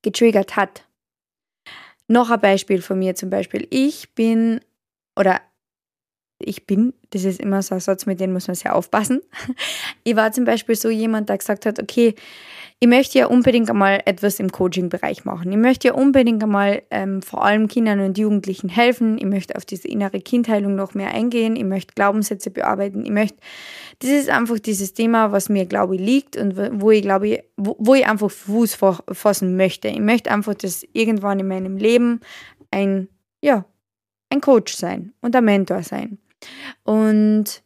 getriggert 0.01 0.55
hat. 0.55 0.85
Noch 2.07 2.29
ein 2.29 2.39
Beispiel 2.39 2.81
von 2.81 2.99
mir 2.99 3.15
zum 3.15 3.29
Beispiel. 3.29 3.67
Ich 3.71 4.13
bin, 4.13 4.59
oder 5.17 5.41
ich 6.39 6.67
bin, 6.67 6.93
das 7.11 7.23
ist 7.23 7.39
immer 7.39 7.61
so 7.61 7.75
ein 7.75 7.81
Satz, 7.81 8.05
mit 8.05 8.19
dem 8.19 8.33
muss 8.33 8.47
man 8.47 8.55
sehr 8.55 8.75
aufpassen. 8.75 9.21
Ich 10.05 10.17
war 10.17 10.33
zum 10.33 10.43
Beispiel 10.43 10.75
so 10.75 10.89
jemand, 10.89 11.29
der 11.29 11.37
gesagt 11.37 11.65
hat, 11.65 11.81
okay, 11.81 12.15
ich 12.79 12.87
möchte 12.87 13.19
ja 13.19 13.27
unbedingt 13.27 13.69
einmal 13.69 14.01
etwas 14.05 14.39
im 14.39 14.51
Coaching-Bereich 14.51 15.25
machen. 15.25 15.51
Ich 15.51 15.57
möchte 15.57 15.87
ja 15.89 15.93
unbedingt 15.93 16.43
einmal 16.43 16.83
ähm, 16.91 17.21
vor 17.21 17.45
allem 17.45 17.67
Kindern 17.67 18.01
und 18.01 18.17
Jugendlichen 18.17 18.69
helfen. 18.69 19.17
Ich 19.17 19.25
möchte 19.25 19.55
auf 19.55 19.65
diese 19.65 19.87
innere 19.87 20.19
Kindheilung 20.19 20.75
noch 20.75 20.93
mehr 20.93 21.13
eingehen. 21.13 21.55
Ich 21.55 21.63
möchte 21.63 21.93
Glaubenssätze 21.93 22.51
bearbeiten. 22.51 23.05
Ich 23.05 23.11
möchte, 23.11 23.37
das 23.99 24.09
ist 24.09 24.29
einfach 24.29 24.59
dieses 24.59 24.93
Thema, 24.93 25.31
was 25.31 25.49
mir, 25.49 25.65
glaube 25.65 25.95
ich, 25.95 26.01
liegt 26.01 26.35
und 26.35 26.57
wo 26.81 26.91
ich, 26.91 27.01
glaube 27.01 27.27
ich, 27.29 27.43
wo, 27.55 27.75
wo 27.79 27.95
ich 27.95 28.05
einfach 28.05 28.29
Fuß 28.29 28.77
fassen 29.11 29.55
möchte. 29.55 29.87
Ich 29.87 30.01
möchte 30.01 30.31
einfach, 30.31 30.53
dass 30.53 30.85
irgendwann 30.93 31.39
in 31.39 31.47
meinem 31.47 31.77
Leben 31.77 32.19
ein, 32.69 33.07
ja, 33.41 33.65
ein 34.29 34.41
Coach 34.41 34.75
sein 34.75 35.13
und 35.21 35.35
ein 35.35 35.45
Mentor 35.45 35.83
sein. 35.83 36.17
Und 36.83 37.62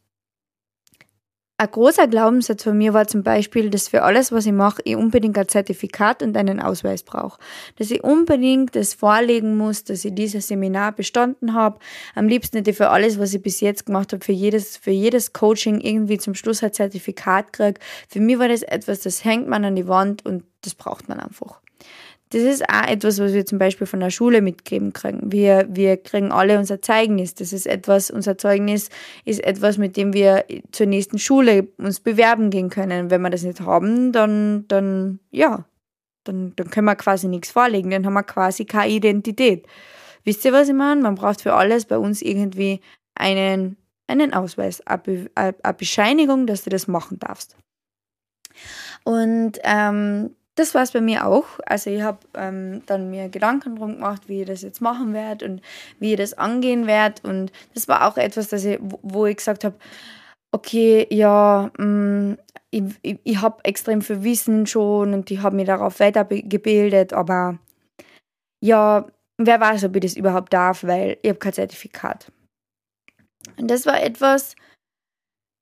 ein 1.60 1.72
großer 1.72 2.08
Glaubenssatz 2.08 2.64
von 2.64 2.78
mir 2.78 2.94
war 2.94 3.08
zum 3.08 3.24
Beispiel, 3.24 3.72
dass 3.72 3.88
für 3.88 4.04
alles, 4.04 4.32
was 4.32 4.46
ich 4.46 4.52
mache, 4.52 4.80
ich 4.86 4.96
unbedingt 4.96 5.40
ein 5.40 5.48
Zertifikat 5.48 6.22
und 6.22 6.38
einen 6.38 6.60
Ausweis 6.60 7.02
brauche. 7.02 7.40
Dass 7.78 7.90
ich 7.90 8.04
unbedingt 8.04 8.76
das 8.76 8.94
vorlegen 8.94 9.58
muss, 9.58 9.84
dass 9.84 10.06
ich 10.06 10.14
dieses 10.14 10.50
Seminar 10.50 10.92
bestanden 10.92 11.56
habe. 11.56 11.80
Am 12.14 12.28
liebsten 12.28 12.58
hätte 12.58 12.70
ich 12.70 12.78
für 12.78 12.90
alles, 12.90 13.18
was 13.18 13.34
ich 13.34 13.42
bis 13.42 13.60
jetzt 13.60 13.88
gemacht 13.88 14.14
habe, 14.14 14.24
für 14.24 14.34
jedes, 14.34 14.78
für 14.78 14.92
jedes 14.92 15.34
Coaching 15.34 15.82
irgendwie 15.82 16.20
zum 16.20 16.36
Schluss 16.36 16.62
ein 16.62 16.74
Zertifikat 16.74 17.54
kriege. 17.54 17.80
Für 18.08 18.20
mich 18.20 18.38
war 18.38 18.50
das 18.50 18.62
etwas, 18.62 19.00
das 19.00 19.26
hängt 19.26 19.48
man 19.48 19.66
an 19.66 19.76
die 19.76 19.88
Wand 19.88 20.24
und 20.28 20.44
das 20.62 20.76
braucht 20.76 21.10
man 21.10 21.20
einfach. 21.20 21.60
Das 22.30 22.42
ist 22.42 22.68
auch 22.70 22.88
etwas, 22.88 23.20
was 23.20 23.34
wir 23.34 23.46
zum 23.46 23.58
Beispiel 23.58 23.88
von 23.88 24.02
der 24.02 24.10
Schule 24.10 24.42
mitgeben 24.42 24.92
kriegen. 24.92 25.32
Wir, 25.32 25.66
wir 25.70 25.96
kriegen 25.96 26.32
alle 26.34 26.60
unser 26.60 26.82
Zeugnis. 26.82 27.36
Das 27.36 27.54
ist 27.54 27.66
etwas, 27.66 28.12
unser 28.12 28.38
Zeugnis 28.38 28.90
ist 29.24 29.42
etwas, 29.44 29.78
mit 29.78 29.96
dem 29.96 30.14
wir 30.14 30.44
zur 30.72 30.88
nächsten 30.88 31.20
Schule 31.20 31.70
uns 31.78 32.02
bewerben 32.02 32.50
gehen 32.50 32.70
können. 32.70 33.10
Wenn 33.10 33.22
wir 33.22 33.30
das 33.30 33.44
nicht 33.44 33.62
haben, 33.62 34.12
dann, 34.12 34.66
dann, 34.68 35.20
ja, 35.32 35.66
dann, 36.26 36.54
dann 36.58 36.70
können 36.70 36.86
wir 36.86 36.96
quasi 36.96 37.30
nichts 37.30 37.52
vorlegen. 37.52 37.92
Dann 37.92 38.06
haben 38.06 38.14
wir 38.14 38.24
quasi 38.24 38.66
keine 38.66 38.92
Identität. 38.92 39.66
Wisst 40.26 40.44
ihr, 40.44 40.52
was 40.52 40.68
ich 40.68 40.76
meine? 40.76 41.02
Man 41.02 41.16
braucht 41.16 41.42
für 41.42 41.54
alles 41.54 41.86
bei 41.86 41.98
uns 41.98 42.22
irgendwie 42.22 42.82
einen, 43.16 43.78
einen 44.08 44.34
Ausweis, 44.34 44.82
eine, 44.86 45.30
Bescheinigung, 45.78 46.46
dass 46.46 46.64
du 46.64 46.70
das 46.70 46.90
machen 46.90 47.20
darfst. 47.20 47.56
Und 49.06 49.60
ähm, 49.64 50.32
das 50.58 50.74
war 50.74 50.82
es 50.82 50.92
bei 50.92 51.02
mir 51.02 51.26
auch. 51.26 51.46
Also 51.66 51.90
ich 51.90 52.02
habe 52.02 52.20
ähm, 52.34 52.82
dann 52.88 53.10
mir 53.10 53.30
Gedanken 53.30 53.76
drum 53.76 53.96
gemacht, 53.96 54.24
wie 54.28 54.42
ich 54.42 54.48
das 54.48 54.64
jetzt 54.64 54.82
machen 54.82 55.14
werde 55.14 55.46
und 55.46 55.62
wie 56.00 56.14
ich 56.14 56.18
das 56.18 56.34
angehen 56.34 56.88
werde. 56.88 57.22
Und 57.24 57.52
das 57.74 57.88
war 57.88 58.08
auch 58.08 58.18
etwas, 58.18 58.50
das 58.50 58.66
ich, 58.66 58.80
wo 58.82 59.26
ich 59.26 59.38
gesagt 59.38 59.64
habe, 59.64 59.76
okay, 60.52 61.08
ja, 61.12 61.72
mh, 61.78 61.86
mm, 61.86 62.38
ich, 62.72 62.84
ich, 63.02 63.20
ich 63.24 63.42
habe 63.42 63.64
extrem 63.64 64.02
viel 64.02 64.24
Wissen 64.24 64.66
schon 64.68 65.14
und 65.14 65.32
ich 65.32 65.42
habe 65.42 65.56
mich 65.56 65.68
darauf 65.68 66.00
weitergebildet, 66.00 67.14
aber 67.14 67.60
ja, 68.62 69.08
wer 69.38 69.62
weiß, 69.62 69.86
ob 69.86 69.96
ich 69.96 70.02
das 70.02 70.18
überhaupt 70.18 70.52
darf, 70.52 70.84
weil 70.84 71.18
ich 71.22 71.30
habe 71.30 71.40
kein 71.40 71.54
Zertifikat. 71.54 72.32
Und 73.58 73.70
das 73.70 73.86
war 73.86 74.02
etwas, 74.02 74.56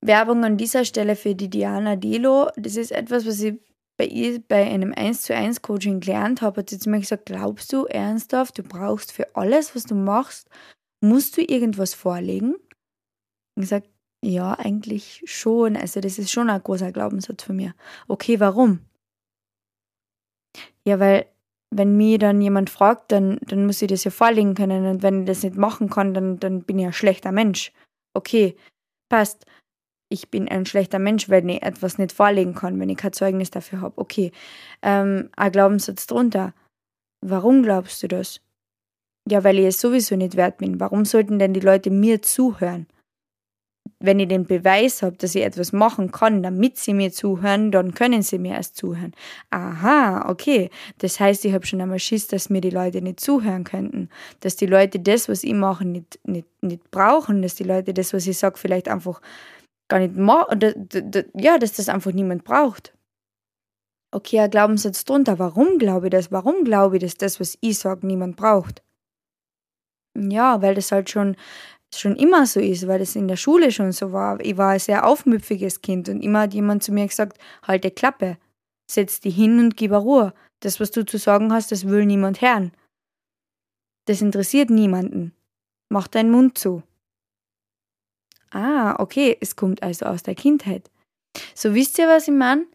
Werbung 0.02 0.44
an 0.44 0.58
dieser 0.58 0.86
Stelle 0.86 1.16
für 1.16 1.36
die 1.36 1.50
Diana 1.50 1.96
Delo. 1.96 2.50
Das 2.56 2.76
ist 2.76 2.92
etwas, 2.92 3.26
was 3.26 3.42
ich 3.42 3.56
bei 3.98 4.06
ihr 4.06 4.42
bei 4.42 4.66
einem 4.66 4.94
1 4.96 5.24
zu 5.24 5.36
1 5.36 5.62
Coaching 5.62 6.00
gelernt 6.00 6.42
habe, 6.42 6.62
hat 6.62 6.70
sie 6.70 6.80
zu 6.80 6.90
mir 6.90 7.00
gesagt, 7.00 7.26
glaubst 7.26 7.72
du 7.72 7.86
ernsthaft, 7.86 8.58
du 8.58 8.64
brauchst 8.64 9.12
für 9.12 9.36
alles, 9.36 9.76
was 9.76 9.84
du 9.84 9.96
machst, 9.96 10.50
musst 11.02 11.38
du 11.38 11.42
irgendwas 11.42 11.94
vorlegen? 11.94 12.56
Und 13.58 13.64
sage, 13.64 13.88
ja, 14.24 14.54
eigentlich 14.54 15.22
schon. 15.26 15.78
Also 15.78 16.02
das 16.02 16.18
ist 16.20 16.32
schon 16.32 16.50
ein 16.50 16.62
großer 16.62 16.92
Glaubenssatz 16.92 17.44
von 17.44 17.56
mir. 17.56 17.74
Okay, 18.08 18.40
warum? 18.40 18.80
Ja, 20.84 21.00
weil 21.00 21.28
wenn 21.72 21.98
mir 21.98 22.18
dann 22.18 22.42
jemand 22.42 22.70
fragt, 22.70 23.12
dann, 23.12 23.38
dann 23.42 23.66
muss 23.66 23.82
ich 23.82 23.90
das 23.90 24.04
ja 24.04 24.12
vorlegen 24.12 24.56
können. 24.56 24.86
Und 24.86 25.04
wenn 25.04 25.22
ich 25.22 25.28
das 25.28 25.44
nicht 25.44 25.58
machen 25.58 25.90
kann, 25.90 26.14
dann, 26.14 26.40
dann 26.40 26.64
bin 26.64 26.80
ich 26.80 26.86
ein 26.86 26.94
schlechter 26.94 27.32
Mensch. 27.32 27.72
Okay, 28.14 28.56
passt. 29.10 29.46
Ich 30.10 30.30
bin 30.30 30.48
ein 30.48 30.66
schlechter 30.66 31.00
Mensch, 31.00 31.30
wenn 31.30 31.50
ich 31.50 31.64
etwas 31.64 31.98
nicht 31.98 32.12
vorlegen 32.12 32.54
kann, 32.54 32.80
wenn 32.80 32.90
ich 32.90 32.98
kein 32.98 33.14
Zeugnis 33.14 33.50
dafür 33.52 33.82
habe. 33.82 33.98
Okay, 33.98 34.32
ähm, 34.82 35.30
ein 35.36 35.52
Glaubenssatz 35.52 36.08
drunter. 36.08 36.54
Warum 37.22 37.64
glaubst 37.64 38.04
du 38.04 38.08
das? 38.08 38.42
Ja, 39.28 39.44
weil 39.44 39.58
ich 39.58 39.66
es 39.66 39.82
sowieso 39.82 40.16
nicht 40.16 40.36
wert 40.36 40.58
bin. 40.58 40.80
Warum 40.80 41.06
sollten 41.06 41.40
denn 41.40 41.54
die 41.54 41.60
Leute 41.60 41.90
mir 41.90 42.22
zuhören? 42.22 42.86
wenn 44.00 44.20
ich 44.20 44.28
den 44.28 44.46
Beweis 44.46 45.02
habe, 45.02 45.16
dass 45.18 45.36
ich 45.36 45.44
etwas 45.44 45.72
machen 45.72 46.12
kann, 46.12 46.44
damit 46.44 46.78
sie 46.78 46.94
mir 46.94 47.12
zuhören, 47.12 47.72
dann 47.72 47.94
können 47.94 48.22
sie 48.22 48.38
mir 48.38 48.56
erst 48.56 48.76
zuhören. 48.76 49.14
Aha, 49.50 50.30
okay. 50.30 50.70
Das 51.00 51.20
heißt, 51.20 51.46
ich 51.46 51.54
habe 51.54 51.66
schon 51.66 51.82
einmal 51.82 52.00
Schiss, 52.00 52.28
dass 52.28 52.50
mir 52.50 52.62
die 52.62 52.70
Leute 52.70 53.02
nicht 53.02 53.20
zuhören 53.20 53.64
könnten. 53.64 54.10
Dass 54.42 54.56
die 54.56 54.66
Leute 54.66 55.00
das, 55.00 55.30
was 55.30 55.44
ich 55.44 55.54
mache, 55.54 55.86
nicht, 55.86 56.20
nicht, 56.24 56.48
nicht 56.62 56.92
brauchen. 56.92 57.42
Dass 57.42 57.56
die 57.56 57.64
Leute 57.64 57.94
das, 57.94 58.14
was 58.14 58.28
ich 58.28 58.38
sage, 58.38 58.58
vielleicht 58.58 58.90
einfach 58.90 59.22
gar 59.88 60.00
nicht 60.00 60.16
machen. 60.16 60.88
Ja, 61.36 61.58
dass 61.58 61.74
das 61.74 61.90
einfach 61.90 62.12
niemand 62.12 62.44
braucht. 62.44 62.94
Okay, 64.12 64.40
ein 64.40 64.50
Glaubenssatz 64.50 65.04
drunter. 65.06 65.40
Warum 65.40 65.78
glaube 65.78 66.08
ich 66.08 66.12
das? 66.12 66.32
Warum 66.32 66.64
glaube 66.64 66.98
ich, 66.98 67.04
dass 67.04 67.16
das, 67.16 67.40
was 67.40 67.58
ich 67.62 67.78
sage, 67.80 68.08
niemand 68.08 68.38
braucht? 68.38 68.82
Ja, 70.18 70.62
weil 70.62 70.76
das 70.76 70.92
halt 70.92 71.10
schon 71.10 71.36
schon 71.94 72.16
immer 72.16 72.46
so 72.46 72.60
ist, 72.60 72.88
weil 72.88 73.02
es 73.02 73.16
in 73.16 73.28
der 73.28 73.38
Schule 73.38 73.72
schon 73.72 73.92
so 73.92 74.12
war. 74.12 74.40
Ich 74.42 74.58
war 74.58 74.72
ein 74.72 74.80
sehr 74.80 75.06
aufmüpfiges 75.06 75.82
Kind 75.82 76.10
und 76.10 76.22
immer 76.22 76.42
hat 76.42 76.54
jemand 76.54 76.84
zu 76.84 76.92
mir 76.92 77.08
gesagt, 77.08 77.38
halte 77.64 77.92
Klappe, 77.92 78.38
setz 78.90 79.20
dich 79.20 79.36
hin 79.36 79.60
und 79.60 79.78
gib 79.78 79.92
Ruhe. 79.92 80.34
Das, 80.62 80.80
was 80.80 80.92
du 80.92 81.06
zu 81.06 81.18
sagen 81.18 81.54
hast, 81.54 81.72
das 81.72 81.88
will 81.88 82.06
niemand 82.06 82.42
hören. 82.42 82.72
Das 84.06 84.22
interessiert 84.22 84.70
niemanden. 84.70 85.34
Mach 85.90 86.08
deinen 86.08 86.32
Mund 86.32 86.58
zu. 86.58 86.84
Ah, 88.56 88.96
okay, 89.00 89.38
es 89.42 89.58
kommt 89.58 89.84
also 89.84 90.06
aus 90.06 90.24
der 90.24 90.34
Kindheit. 90.34 90.90
So 91.54 91.74
wisst 91.74 92.00
ihr, 92.00 92.08
was 92.08 92.30
ich 92.30 92.34
meine? 92.34 92.66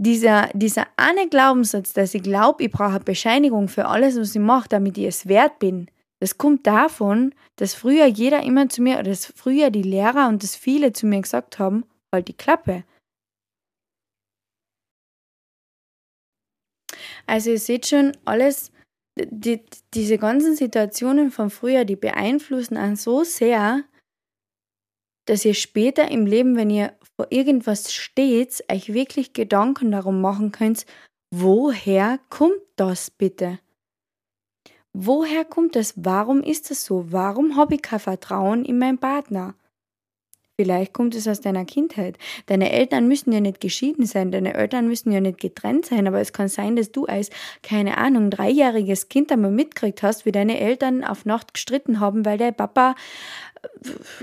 Dieser, 0.00 0.50
dieser 0.54 0.86
eine 0.96 1.28
Glaubenssatz, 1.28 1.92
dass 1.92 2.14
ich 2.14 2.22
glaube, 2.22 2.62
ich 2.62 2.70
brauche 2.70 3.00
Bescheinigung 3.00 3.66
für 3.66 3.86
alles, 3.86 4.16
was 4.16 4.36
ich 4.36 4.40
mache, 4.40 4.68
damit 4.68 4.96
ich 4.96 5.06
es 5.06 5.26
wert 5.26 5.58
bin, 5.58 5.90
das 6.20 6.38
kommt 6.38 6.64
davon, 6.68 7.34
dass 7.56 7.74
früher 7.74 8.06
jeder 8.06 8.44
immer 8.44 8.68
zu 8.68 8.82
mir, 8.82 8.94
oder 8.94 9.10
dass 9.10 9.26
früher 9.26 9.70
die 9.70 9.82
Lehrer 9.82 10.28
und 10.28 10.44
dass 10.44 10.54
viele 10.54 10.92
zu 10.92 11.06
mir 11.06 11.22
gesagt 11.22 11.58
haben, 11.58 11.84
halt 12.14 12.28
die 12.28 12.36
Klappe. 12.36 12.84
Also 17.26 17.50
ihr 17.50 17.58
seht 17.58 17.88
schon, 17.88 18.16
alles, 18.24 18.70
die, 19.18 19.60
diese 19.94 20.18
ganzen 20.18 20.54
Situationen 20.54 21.32
von 21.32 21.50
früher, 21.50 21.84
die 21.84 21.96
beeinflussen 21.96 22.76
einen 22.76 22.96
so 22.96 23.24
sehr, 23.24 23.82
dass 25.28 25.44
ihr 25.44 25.54
später 25.54 26.10
im 26.10 26.26
Leben, 26.26 26.56
wenn 26.56 26.70
ihr 26.70 26.94
vor 27.16 27.26
irgendwas 27.30 27.92
steht, 27.92 28.64
euch 28.70 28.92
wirklich 28.92 29.32
Gedanken 29.32 29.90
darum 29.90 30.20
machen 30.20 30.52
könnt, 30.52 30.86
woher 31.30 32.18
kommt 32.30 32.62
das 32.76 33.10
bitte? 33.10 33.58
Woher 34.92 35.44
kommt 35.44 35.76
das? 35.76 35.94
Warum 35.96 36.42
ist 36.42 36.70
das 36.70 36.84
so? 36.84 37.12
Warum 37.12 37.56
habe 37.56 37.74
ich 37.74 37.82
kein 37.82 38.00
Vertrauen 38.00 38.64
in 38.64 38.78
meinen 38.78 38.98
Partner? 38.98 39.54
Vielleicht 40.60 40.92
kommt 40.92 41.14
es 41.14 41.28
aus 41.28 41.40
deiner 41.40 41.64
Kindheit. 41.64 42.18
Deine 42.46 42.72
Eltern 42.72 43.06
müssen 43.06 43.30
ja 43.32 43.38
nicht 43.38 43.60
geschieden 43.60 44.06
sein, 44.06 44.32
deine 44.32 44.54
Eltern 44.54 44.88
müssen 44.88 45.12
ja 45.12 45.20
nicht 45.20 45.38
getrennt 45.38 45.86
sein, 45.86 46.08
aber 46.08 46.18
es 46.18 46.32
kann 46.32 46.48
sein, 46.48 46.74
dass 46.74 46.90
du 46.90 47.06
als, 47.06 47.30
keine 47.62 47.96
Ahnung, 47.96 48.28
dreijähriges 48.28 49.08
Kind 49.08 49.30
einmal 49.30 49.52
mitgekriegt 49.52 50.02
hast, 50.02 50.26
wie 50.26 50.32
deine 50.32 50.58
Eltern 50.58 51.04
auf 51.04 51.24
Nacht 51.24 51.54
gestritten 51.54 52.00
haben, 52.00 52.24
weil 52.24 52.38
der 52.38 52.50
Papa, 52.50 52.96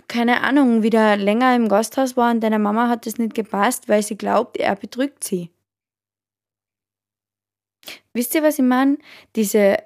keine 0.09 0.41
Ahnung, 0.41 0.83
wieder 0.83 1.15
länger 1.15 1.55
im 1.55 1.69
Gasthaus 1.69 2.17
war 2.17 2.31
und 2.31 2.41
deiner 2.41 2.59
Mama 2.59 2.89
hat 2.89 3.07
es 3.07 3.17
nicht 3.17 3.33
gepasst, 3.33 3.87
weil 3.87 4.03
sie 4.03 4.17
glaubt, 4.17 4.57
er 4.57 4.75
betrügt 4.75 5.23
sie. 5.23 5.51
Wisst 8.11 8.35
ihr, 8.35 8.43
was 8.43 8.59
ich 8.59 8.65
meine? 8.65 8.97
Diese 9.37 9.77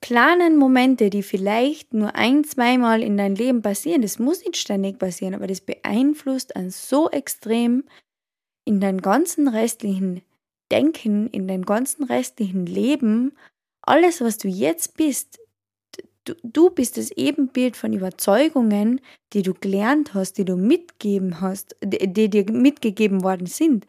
kleinen 0.00 0.56
Momente, 0.56 1.10
die 1.10 1.22
vielleicht 1.22 1.94
nur 1.94 2.14
ein, 2.14 2.44
zweimal 2.44 3.02
in 3.02 3.16
dein 3.16 3.34
Leben 3.34 3.62
passieren, 3.62 4.02
das 4.02 4.18
muss 4.18 4.44
nicht 4.44 4.56
ständig 4.56 4.98
passieren, 4.98 5.34
aber 5.34 5.46
das 5.46 5.60
beeinflusst 5.60 6.56
an 6.56 6.70
so 6.70 7.10
extrem 7.10 7.84
in 8.64 8.80
dein 8.80 8.98
ganzen 8.98 9.48
restlichen 9.48 10.22
Denken, 10.70 11.28
in 11.28 11.46
dein 11.46 11.62
ganzen 11.62 12.04
restlichen 12.04 12.66
Leben, 12.66 13.36
alles, 13.82 14.20
was 14.20 14.36
du 14.38 14.48
jetzt 14.48 14.96
bist, 14.96 15.38
du, 16.24 16.34
du 16.42 16.70
bist 16.70 16.96
das 16.96 17.10
Ebenbild 17.12 17.76
von 17.76 17.92
Überzeugungen, 17.92 19.00
die 19.32 19.42
du 19.42 19.54
gelernt 19.54 20.12
hast, 20.14 20.38
die 20.38 20.44
du 20.44 20.56
mitgeben 20.56 21.40
hast, 21.40 21.76
die, 21.82 22.12
die 22.12 22.28
dir 22.28 22.50
mitgegeben 22.50 23.22
worden 23.22 23.46
sind 23.46 23.86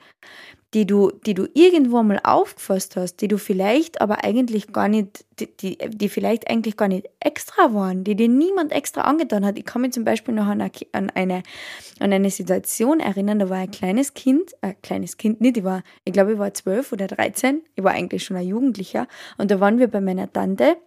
die 0.77 0.85
du, 0.85 1.11
die 1.25 1.33
du 1.33 1.47
irgendwo 1.55 2.03
mal 2.03 2.19
aufgefasst 2.23 2.97
hast, 2.97 3.15
die 3.21 3.27
du 3.27 3.39
vielleicht 3.39 3.99
aber 3.99 4.23
eigentlich 4.23 4.71
gar 4.71 4.87
nicht, 4.87 5.25
die, 5.39 5.47
die, 5.57 5.77
die 5.89 6.07
vielleicht 6.07 6.47
eigentlich 6.51 6.77
gar 6.77 6.87
nicht 6.87 7.09
extra 7.19 7.73
waren, 7.73 8.03
die 8.03 8.13
dir 8.13 8.29
niemand 8.29 8.71
extra 8.71 9.01
angetan 9.01 9.43
hat. 9.43 9.57
Ich 9.57 9.65
kann 9.65 9.81
mich 9.81 9.93
zum 9.93 10.03
Beispiel 10.03 10.35
noch 10.35 10.45
an 10.45 10.61
eine, 10.61 11.41
an 11.99 12.13
eine, 12.13 12.29
Situation 12.29 12.99
erinnern, 12.99 13.39
da 13.39 13.49
war 13.49 13.57
ein 13.57 13.71
kleines 13.71 14.13
Kind, 14.13 14.51
ein 14.61 14.79
kleines 14.83 15.17
Kind 15.17 15.41
nicht, 15.41 15.57
ich 15.57 15.63
war, 15.63 15.81
ich 16.05 16.13
glaube, 16.13 16.33
ich 16.33 16.37
war 16.37 16.53
zwölf 16.53 16.91
oder 16.91 17.07
dreizehn, 17.07 17.63
ich 17.75 17.83
war 17.83 17.93
eigentlich 17.93 18.23
schon 18.23 18.37
ein 18.37 18.47
Jugendlicher 18.47 19.07
und 19.39 19.49
da 19.49 19.59
waren 19.59 19.79
wir 19.79 19.87
bei 19.87 19.99
meiner 19.99 20.31
Tante 20.31 20.77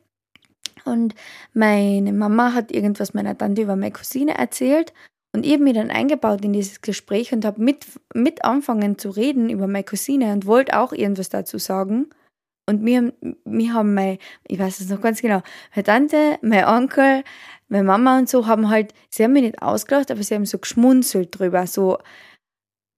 und 0.85 1.17
meine 1.53 2.13
Mama 2.13 2.55
hat 2.55 2.71
irgendwas 2.71 3.13
meiner 3.13 3.37
Tante 3.37 3.63
über 3.63 3.75
meine 3.75 3.91
Cousine 3.91 4.39
erzählt 4.39 4.93
und 5.33 5.47
ich 5.47 5.53
habe 5.53 5.63
mich 5.63 5.75
dann 5.75 5.91
eingebaut 5.91 6.45
in 6.45 6.53
dieses 6.53 6.81
Gespräch 6.81 7.33
und 7.33 7.45
habe 7.45 7.63
mit, 7.63 7.87
mit 8.15 8.45
anfangen 8.45 8.99
zu 8.99 9.11
reden 9.11 9.49
über 9.49 9.67
meine 9.67 9.85
Cousine 9.85 10.33
und 10.33 10.47
wollte 10.47 10.79
auch 10.79 10.93
irgendwas 10.93 11.29
dazu 11.29 11.59
sagen. 11.59 12.11
Und 12.69 12.83
mir, 12.83 13.13
mir 13.45 13.75
haben 13.75 13.95
mein, 13.95 14.19
ich 14.47 14.59
weiß 14.59 14.81
es 14.81 14.89
noch 14.89 15.01
ganz 15.01 15.21
genau, 15.23 15.43
meine 15.75 15.85
Tante, 15.85 16.39
mein 16.43 16.65
Onkel, 16.65 17.25
meine 17.69 17.85
Mama 17.85 18.19
und 18.19 18.29
so 18.29 18.47
haben 18.47 18.69
halt, 18.71 18.93
sie 19.09 19.25
haben 19.25 19.33
mich 19.33 19.43
nicht 19.43 19.63
ausgelacht, 19.63 20.11
aber 20.11 20.23
sie 20.23 20.35
haben 20.35 20.47
so 20.47 20.59
geschmunzelt 20.59 21.39
drüber. 21.39 21.67
So, 21.67 21.99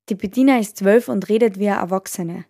die 0.09 0.15
Bettina 0.15 0.59
ist 0.59 0.79
zwölf 0.79 1.09
und 1.09 1.29
redet 1.29 1.59
wie 1.59 1.69
eine 1.69 1.81
Erwachsene. 1.81 2.45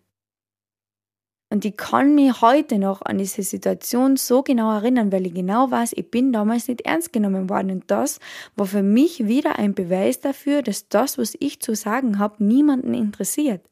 Und 1.53 1.65
ich 1.65 1.77
kann 1.77 2.15
mich 2.15 2.41
heute 2.41 2.79
noch 2.79 3.03
an 3.03 3.19
diese 3.19 3.43
Situation 3.43 4.17
so 4.17 4.41
genau 4.41 4.73
erinnern, 4.73 5.11
weil 5.11 5.27
ich 5.27 5.35
genau 5.35 5.69
weiß, 5.69 5.93
ich 5.93 6.09
bin 6.09 6.33
damals 6.33 6.67
nicht 6.67 6.81
ernst 6.81 7.13
genommen 7.13 7.47
worden. 7.47 7.69
Und 7.69 7.91
das 7.91 8.19
war 8.55 8.65
für 8.65 8.81
mich 8.81 9.27
wieder 9.27 9.59
ein 9.59 9.75
Beweis 9.75 10.19
dafür, 10.19 10.63
dass 10.63 10.89
das, 10.89 11.19
was 11.19 11.37
ich 11.39 11.59
zu 11.59 11.75
sagen 11.75 12.17
habe, 12.17 12.43
niemanden 12.43 12.95
interessiert. 12.95 13.69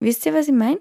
Wisst 0.00 0.26
ihr, 0.26 0.34
was 0.34 0.48
ich 0.48 0.54
meine? 0.54 0.80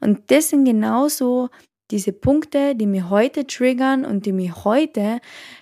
Und 0.00 0.30
das 0.30 0.50
sind 0.50 0.66
genauso 0.66 1.48
diese 1.90 2.12
Punkte, 2.12 2.74
die 2.74 2.86
mich 2.86 3.08
heute 3.08 3.46
triggern 3.46 4.04
und 4.04 4.26
die 4.26 4.32
mich 4.32 4.62
heute 4.66 5.20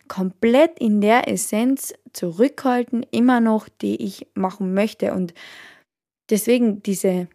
komplett 0.09 0.81
in 0.81 1.01
der 1.01 1.29
Essenz 1.29 1.95
zurückhalten, 2.13 3.07
immer 3.13 3.39
noch, 3.39 3.69
die 3.69 3.95
ich 3.95 4.27
machen 4.35 4.75
möchte. 4.75 5.15
Und 5.15 5.35
deswegen 6.31 6.83
diese 6.83 7.29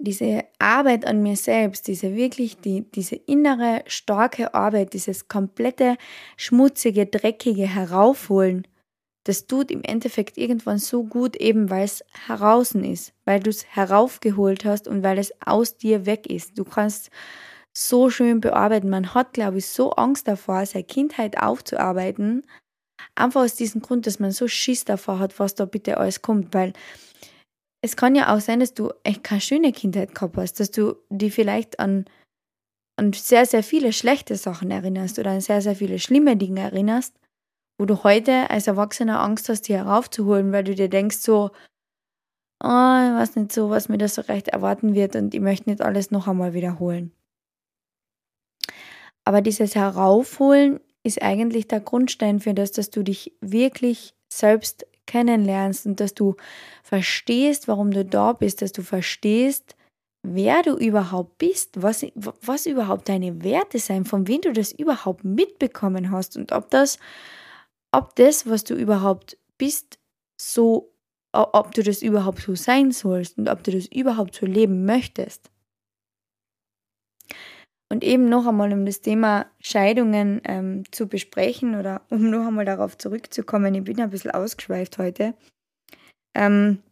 diese 0.00 0.44
Arbeit 0.58 1.06
an 1.06 1.22
mir 1.22 1.36
selbst, 1.36 1.86
diese 1.86 2.16
wirklich, 2.16 2.58
die, 2.58 2.90
diese 2.90 3.16
innere, 3.16 3.82
starke 3.86 4.54
Arbeit, 4.54 4.94
dieses 4.94 5.28
komplette, 5.28 5.96
schmutzige, 6.36 7.06
dreckige 7.06 7.66
Heraufholen, 7.66 8.66
das 9.24 9.46
tut 9.46 9.70
im 9.70 9.82
Endeffekt 9.82 10.38
irgendwann 10.38 10.78
so 10.78 11.04
gut, 11.04 11.36
eben 11.36 11.68
weil 11.68 11.84
es 11.84 12.02
heraus 12.26 12.72
ist, 12.72 13.12
weil 13.24 13.40
du 13.40 13.50
es 13.50 13.66
heraufgeholt 13.66 14.64
hast 14.64 14.88
und 14.88 15.02
weil 15.02 15.18
es 15.18 15.32
aus 15.44 15.76
dir 15.76 16.06
weg 16.06 16.26
ist. 16.26 16.58
Du 16.58 16.64
kannst 16.64 17.10
so 17.72 18.10
schön 18.10 18.40
bearbeiten. 18.40 18.88
Man 18.88 19.14
hat, 19.14 19.34
glaube 19.34 19.58
ich, 19.58 19.66
so 19.66 19.92
Angst 19.92 20.26
davor, 20.26 20.64
seine 20.64 20.84
Kindheit 20.84 21.40
aufzuarbeiten. 21.40 22.46
Einfach 23.14 23.42
aus 23.42 23.54
diesem 23.54 23.82
Grund, 23.82 24.06
dass 24.06 24.18
man 24.20 24.32
so 24.32 24.48
Schiss 24.48 24.84
davor 24.84 25.18
hat, 25.18 25.38
was 25.38 25.54
da 25.54 25.66
bitte 25.66 25.98
alles 25.98 26.22
kommt, 26.22 26.54
weil 26.54 26.72
es 27.82 27.96
kann 27.96 28.14
ja 28.14 28.34
auch 28.34 28.40
sein, 28.40 28.60
dass 28.60 28.74
du 28.74 28.92
echt 29.04 29.24
keine 29.24 29.40
schöne 29.40 29.72
Kindheit 29.72 30.14
gehabt 30.14 30.36
hast, 30.36 30.60
dass 30.60 30.70
du 30.70 30.96
die 31.08 31.30
vielleicht 31.30 31.80
an, 31.80 32.04
an 32.96 33.12
sehr, 33.12 33.46
sehr 33.46 33.62
viele 33.62 33.92
schlechte 33.92 34.36
Sachen 34.36 34.70
erinnerst 34.70 35.18
oder 35.18 35.30
an 35.30 35.40
sehr, 35.40 35.62
sehr 35.62 35.76
viele 35.76 35.98
schlimme 35.98 36.36
Dinge 36.36 36.60
erinnerst, 36.60 37.14
wo 37.78 37.86
du 37.86 38.04
heute 38.04 38.50
als 38.50 38.66
Erwachsener 38.66 39.20
Angst 39.20 39.48
hast, 39.48 39.62
die 39.62 39.74
heraufzuholen, 39.74 40.52
weil 40.52 40.64
du 40.64 40.74
dir 40.74 40.88
denkst 40.88 41.18
so, 41.18 41.50
oh, 42.62 42.66
ich 42.66 43.14
weiß 43.16 43.36
nicht 43.36 43.52
so, 43.52 43.70
was 43.70 43.88
mir 43.88 43.98
das 43.98 44.16
so 44.16 44.22
recht 44.22 44.48
erwarten 44.48 44.94
wird 44.94 45.16
und 45.16 45.34
ich 45.34 45.40
möchte 45.40 45.70
nicht 45.70 45.80
alles 45.80 46.10
noch 46.10 46.28
einmal 46.28 46.52
wiederholen. 46.52 47.12
Aber 49.24 49.40
dieses 49.40 49.74
Heraufholen 49.74 50.80
ist 51.02 51.22
eigentlich 51.22 51.68
der 51.68 51.80
Grundstein 51.80 52.40
für 52.40 52.52
das, 52.52 52.72
dass 52.72 52.90
du 52.90 53.02
dich 53.02 53.32
wirklich 53.40 54.14
selbst 54.30 54.86
kennenlernst 55.10 55.86
und 55.86 55.98
dass 55.98 56.14
du 56.14 56.36
verstehst, 56.84 57.66
warum 57.66 57.90
du 57.90 58.04
da 58.04 58.32
bist, 58.32 58.62
dass 58.62 58.70
du 58.70 58.82
verstehst, 58.82 59.74
wer 60.22 60.62
du 60.62 60.76
überhaupt 60.76 61.38
bist, 61.38 61.82
was, 61.82 62.06
was 62.14 62.66
überhaupt 62.66 63.08
deine 63.08 63.42
Werte 63.42 63.80
sind, 63.80 64.06
von 64.06 64.28
wem 64.28 64.40
du 64.40 64.52
das 64.52 64.70
überhaupt 64.70 65.24
mitbekommen 65.24 66.12
hast 66.12 66.36
und 66.36 66.52
ob 66.52 66.70
das, 66.70 66.98
ob 67.90 68.14
das, 68.14 68.48
was 68.48 68.62
du 68.62 68.74
überhaupt 68.74 69.36
bist, 69.58 69.98
so, 70.40 70.92
ob 71.32 71.74
du 71.74 71.82
das 71.82 72.02
überhaupt 72.02 72.42
so 72.42 72.54
sein 72.54 72.92
sollst 72.92 73.36
und 73.36 73.48
ob 73.48 73.64
du 73.64 73.72
das 73.72 73.86
überhaupt 73.86 74.36
so 74.36 74.46
leben 74.46 74.84
möchtest. 74.84 75.50
Und 77.92 78.04
eben 78.04 78.28
noch 78.28 78.46
einmal, 78.46 78.72
um 78.72 78.86
das 78.86 79.00
Thema 79.00 79.50
Scheidungen 79.60 80.40
ähm, 80.44 80.84
zu 80.92 81.08
besprechen 81.08 81.74
oder 81.74 82.02
um 82.08 82.30
noch 82.30 82.46
einmal 82.46 82.64
darauf 82.64 82.96
zurückzukommen, 82.96 83.74
ich 83.74 83.82
bin 83.82 84.00
ein 84.00 84.10
bisschen 84.10 84.30
ausgeschweift 84.30 84.98
heute. 84.98 85.34
Ähm, 86.36 86.82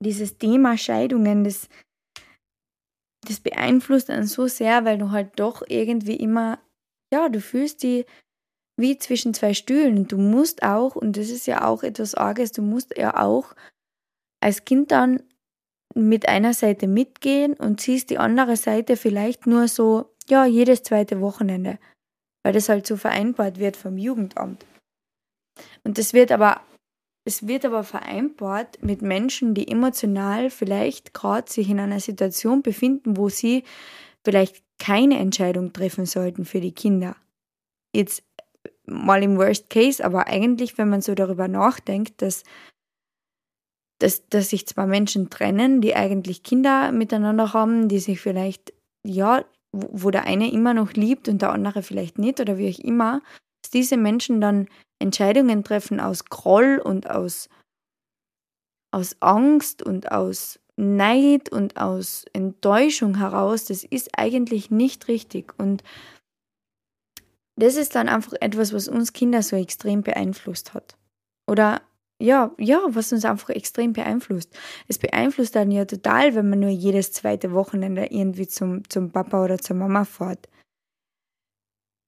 dieses 0.00 0.38
Thema 0.38 0.78
Scheidungen, 0.78 1.44
das, 1.44 1.68
das 3.26 3.40
beeinflusst 3.40 4.08
einen 4.08 4.26
so 4.26 4.46
sehr, 4.46 4.86
weil 4.86 4.96
du 4.96 5.10
halt 5.10 5.38
doch 5.38 5.62
irgendwie 5.68 6.16
immer, 6.16 6.58
ja, 7.12 7.28
du 7.28 7.40
fühlst 7.40 7.82
die 7.82 8.06
wie 8.76 8.98
zwischen 8.98 9.34
zwei 9.34 9.54
Stühlen. 9.54 9.98
Und 9.98 10.12
du 10.12 10.18
musst 10.18 10.62
auch, 10.62 10.96
und 10.96 11.16
das 11.16 11.30
ist 11.30 11.46
ja 11.46 11.66
auch 11.66 11.82
etwas 11.82 12.14
Arges, 12.14 12.52
du 12.52 12.62
musst 12.62 12.96
ja 12.96 13.22
auch 13.22 13.54
als 14.40 14.64
Kind 14.64 14.90
dann 14.90 15.22
mit 15.94 16.28
einer 16.28 16.54
Seite 16.54 16.86
mitgehen 16.86 17.54
und 17.54 17.80
siehst 17.80 18.10
die 18.10 18.18
andere 18.18 18.56
Seite 18.56 18.96
vielleicht 18.96 19.46
nur 19.46 19.68
so, 19.68 20.10
ja, 20.28 20.44
jedes 20.44 20.82
zweite 20.82 21.20
Wochenende, 21.20 21.78
weil 22.42 22.52
das 22.52 22.68
halt 22.68 22.86
so 22.86 22.96
vereinbart 22.96 23.58
wird 23.58 23.76
vom 23.76 23.96
Jugendamt. 23.96 24.64
Und 25.84 25.98
das 25.98 26.12
wird 26.12 26.32
aber, 26.32 26.60
es 27.24 27.46
wird 27.46 27.64
aber 27.64 27.84
vereinbart 27.84 28.82
mit 28.82 29.02
Menschen, 29.02 29.54
die 29.54 29.68
emotional 29.68 30.50
vielleicht 30.50 31.14
gerade 31.14 31.50
sich 31.50 31.70
in 31.70 31.78
einer 31.78 32.00
Situation 32.00 32.62
befinden, 32.62 33.16
wo 33.16 33.28
sie 33.28 33.64
vielleicht 34.24 34.62
keine 34.78 35.18
Entscheidung 35.18 35.72
treffen 35.72 36.06
sollten 36.06 36.44
für 36.44 36.60
die 36.60 36.72
Kinder. 36.72 37.16
Jetzt 37.94 38.24
mal 38.86 39.22
im 39.22 39.38
Worst 39.38 39.70
Case, 39.70 40.04
aber 40.04 40.26
eigentlich, 40.26 40.76
wenn 40.76 40.88
man 40.88 41.00
so 41.00 41.14
darüber 41.14 41.48
nachdenkt, 41.48 42.20
dass 42.22 42.42
dass, 44.04 44.28
dass 44.28 44.50
sich 44.50 44.66
zwei 44.66 44.84
Menschen 44.84 45.30
trennen, 45.30 45.80
die 45.80 45.96
eigentlich 45.96 46.42
Kinder 46.42 46.92
miteinander 46.92 47.54
haben, 47.54 47.88
die 47.88 48.00
sich 48.00 48.20
vielleicht, 48.20 48.74
ja, 49.02 49.46
wo 49.72 50.10
der 50.10 50.24
eine 50.24 50.52
immer 50.52 50.74
noch 50.74 50.92
liebt 50.92 51.26
und 51.26 51.40
der 51.40 51.52
andere 51.52 51.82
vielleicht 51.82 52.18
nicht 52.18 52.38
oder 52.38 52.58
wie 52.58 52.70
auch 52.70 52.78
immer, 52.80 53.22
dass 53.62 53.70
diese 53.70 53.96
Menschen 53.96 54.42
dann 54.42 54.68
Entscheidungen 54.98 55.64
treffen 55.64 56.00
aus 56.00 56.26
Groll 56.26 56.82
und 56.84 57.08
aus, 57.08 57.48
aus 58.90 59.16
Angst 59.20 59.82
und 59.82 60.12
aus 60.12 60.60
Neid 60.76 61.48
und 61.48 61.78
aus 61.78 62.26
Enttäuschung 62.34 63.16
heraus, 63.16 63.64
das 63.64 63.84
ist 63.84 64.18
eigentlich 64.18 64.70
nicht 64.70 65.08
richtig. 65.08 65.54
Und 65.58 65.82
das 67.56 67.76
ist 67.76 67.94
dann 67.94 68.10
einfach 68.10 68.34
etwas, 68.38 68.74
was 68.74 68.86
uns 68.86 69.14
Kinder 69.14 69.42
so 69.42 69.56
extrem 69.56 70.02
beeinflusst 70.02 70.74
hat. 70.74 70.94
Oder 71.46 71.80
ja, 72.20 72.52
ja, 72.58 72.80
was 72.88 73.12
uns 73.12 73.24
einfach 73.24 73.50
extrem 73.50 73.92
beeinflusst. 73.92 74.56
Es 74.88 74.98
beeinflusst 74.98 75.56
dann 75.56 75.70
ja 75.70 75.84
total, 75.84 76.34
wenn 76.34 76.48
man 76.48 76.60
nur 76.60 76.70
jedes 76.70 77.12
zweite 77.12 77.52
Wochenende 77.52 78.06
irgendwie 78.06 78.46
zum, 78.46 78.88
zum 78.88 79.10
Papa 79.10 79.44
oder 79.44 79.58
zur 79.58 79.76
Mama 79.76 80.04
fährt. 80.04 80.48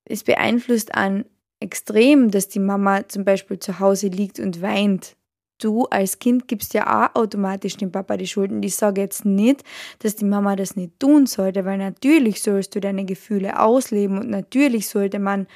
Es 0.09 0.23
beeinflusst 0.23 0.95
an 0.95 1.25
extrem, 1.61 2.31
dass 2.31 2.49
die 2.49 2.61
Mama 2.61 3.09
zum 3.09 3.25
Beispiel 3.25 3.59
zu 3.59 3.81
Hause 3.81 4.09
liegt 4.09 4.39
und 4.39 4.63
weint. 4.63 5.17
Du 5.59 5.85
als 5.87 6.19
Kind 6.19 6.49
gibst 6.49 6.75
ja 6.75 7.07
auch 7.07 7.15
automatisch 7.15 7.77
dem 7.79 7.91
Papa 7.91 8.17
die 8.19 8.27
Schuld. 8.27 8.53
Und 8.53 8.63
ich 8.63 8.77
sage 8.77 9.01
jetzt 9.01 9.25
nicht, 9.25 9.65
dass 10.01 10.15
die 10.15 10.27
Mama 10.27 10.55
das 10.55 10.77
nicht 10.77 11.01
tun 11.01 11.27
sollte, 11.27 11.65
weil 11.65 11.79
natürlich 11.79 12.43
sollst 12.43 12.75
du 12.75 12.81
deine 12.81 13.07
Gefühle 13.07 13.59
ausleben 13.59 14.19
und 14.19 14.29
natürlich 14.29 14.89
sollte 14.89 15.19
man 15.19 15.47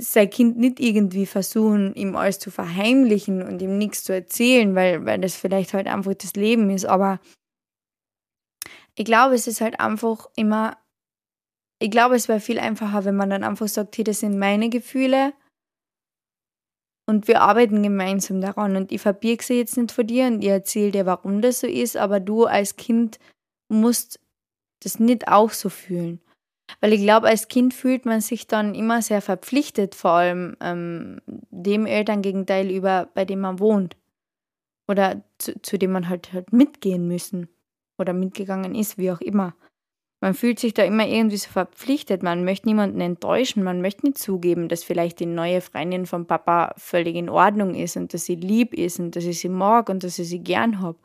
sein 0.00 0.30
Kind 0.30 0.56
nicht 0.56 0.78
irgendwie 0.78 1.26
versuchen, 1.26 1.94
ihm 1.94 2.14
alles 2.14 2.38
zu 2.38 2.50
verheimlichen 2.50 3.42
und 3.42 3.60
ihm 3.60 3.78
nichts 3.78 4.04
zu 4.04 4.12
erzählen, 4.12 4.74
weil, 4.74 5.04
weil 5.04 5.20
das 5.20 5.34
vielleicht 5.34 5.74
halt 5.74 5.88
einfach 5.88 6.14
das 6.14 6.34
Leben 6.34 6.70
ist. 6.70 6.86
Aber 6.86 7.20
ich 8.94 9.04
glaube, 9.04 9.34
es 9.34 9.48
ist 9.48 9.60
halt 9.60 9.80
einfach 9.80 10.30
immer, 10.36 10.76
ich 11.80 11.90
glaube, 11.90 12.14
es 12.14 12.28
wäre 12.28 12.40
viel 12.40 12.60
einfacher, 12.60 13.04
wenn 13.04 13.16
man 13.16 13.30
dann 13.30 13.42
einfach 13.42 13.68
sagt, 13.68 13.98
hey, 13.98 14.04
das 14.04 14.20
sind 14.20 14.38
meine 14.38 14.68
Gefühle 14.68 15.32
und 17.08 17.26
wir 17.26 17.40
arbeiten 17.40 17.82
gemeinsam 17.82 18.40
daran 18.40 18.76
und 18.76 18.92
ich 18.92 19.00
verbirge 19.00 19.42
sie 19.42 19.54
jetzt 19.54 19.76
nicht 19.76 19.92
vor 19.92 20.04
dir 20.04 20.26
und 20.26 20.42
ich 20.42 20.50
erzähle 20.50 20.92
dir, 20.92 21.06
warum 21.06 21.40
das 21.42 21.60
so 21.60 21.66
ist, 21.66 21.96
aber 21.96 22.20
du 22.20 22.44
als 22.44 22.76
Kind 22.76 23.18
musst 23.68 24.20
das 24.80 25.00
nicht 25.00 25.26
auch 25.26 25.50
so 25.50 25.70
fühlen. 25.70 26.20
Weil 26.80 26.92
ich 26.92 27.02
glaube, 27.02 27.26
als 27.26 27.48
Kind 27.48 27.74
fühlt 27.74 28.06
man 28.06 28.20
sich 28.20 28.46
dann 28.46 28.74
immer 28.74 29.02
sehr 29.02 29.22
verpflichtet, 29.22 29.94
vor 29.94 30.12
allem 30.12 30.56
ähm, 30.60 31.20
dem 31.26 31.86
Elterngegenteil 31.86 32.70
über, 32.70 33.08
bei 33.14 33.24
dem 33.24 33.40
man 33.40 33.58
wohnt. 33.58 33.96
Oder 34.86 35.22
zu, 35.38 35.60
zu 35.60 35.78
dem 35.78 35.92
man 35.92 36.08
halt, 36.08 36.32
halt 36.32 36.52
mitgehen 36.52 37.08
müssen. 37.08 37.48
Oder 37.98 38.12
mitgegangen 38.12 38.74
ist, 38.74 38.96
wie 38.96 39.10
auch 39.10 39.20
immer. 39.20 39.54
Man 40.20 40.34
fühlt 40.34 40.58
sich 40.58 40.74
da 40.74 40.82
immer 40.82 41.06
irgendwie 41.06 41.36
so 41.36 41.48
verpflichtet. 41.48 42.22
Man 42.22 42.44
möchte 42.44 42.66
niemanden 42.66 43.00
enttäuschen. 43.00 43.62
Man 43.62 43.80
möchte 43.80 44.06
nicht 44.06 44.18
zugeben, 44.18 44.68
dass 44.68 44.82
vielleicht 44.82 45.20
die 45.20 45.26
neue 45.26 45.60
Freundin 45.60 46.06
vom 46.06 46.26
Papa 46.26 46.74
völlig 46.76 47.16
in 47.16 47.28
Ordnung 47.28 47.74
ist 47.74 47.96
und 47.96 48.14
dass 48.14 48.24
sie 48.24 48.34
lieb 48.34 48.74
ist 48.74 48.98
und 48.98 49.14
dass 49.14 49.24
ich 49.24 49.40
sie 49.40 49.48
mag 49.48 49.88
und 49.88 50.02
dass 50.04 50.18
ich 50.18 50.28
sie 50.28 50.40
gern 50.40 50.80
habe 50.80 50.98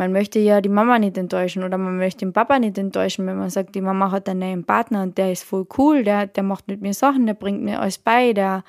man 0.00 0.12
möchte 0.12 0.38
ja 0.38 0.62
die 0.62 0.70
Mama 0.70 0.98
nicht 0.98 1.18
enttäuschen 1.18 1.62
oder 1.62 1.76
man 1.76 1.98
möchte 1.98 2.24
den 2.24 2.32
Papa 2.32 2.58
nicht 2.58 2.78
enttäuschen, 2.78 3.26
wenn 3.26 3.36
man 3.36 3.50
sagt, 3.50 3.74
die 3.74 3.82
Mama 3.82 4.10
hat 4.10 4.30
einen 4.30 4.40
neuen 4.40 4.64
Partner 4.64 5.02
und 5.02 5.18
der 5.18 5.30
ist 5.30 5.44
voll 5.44 5.66
cool, 5.76 6.04
der, 6.04 6.26
der 6.26 6.42
macht 6.42 6.68
mit 6.68 6.80
mir 6.80 6.94
Sachen, 6.94 7.26
der 7.26 7.34
bringt 7.34 7.62
mir 7.62 7.80
alles 7.80 7.98
bei, 7.98 8.32
der. 8.32 8.64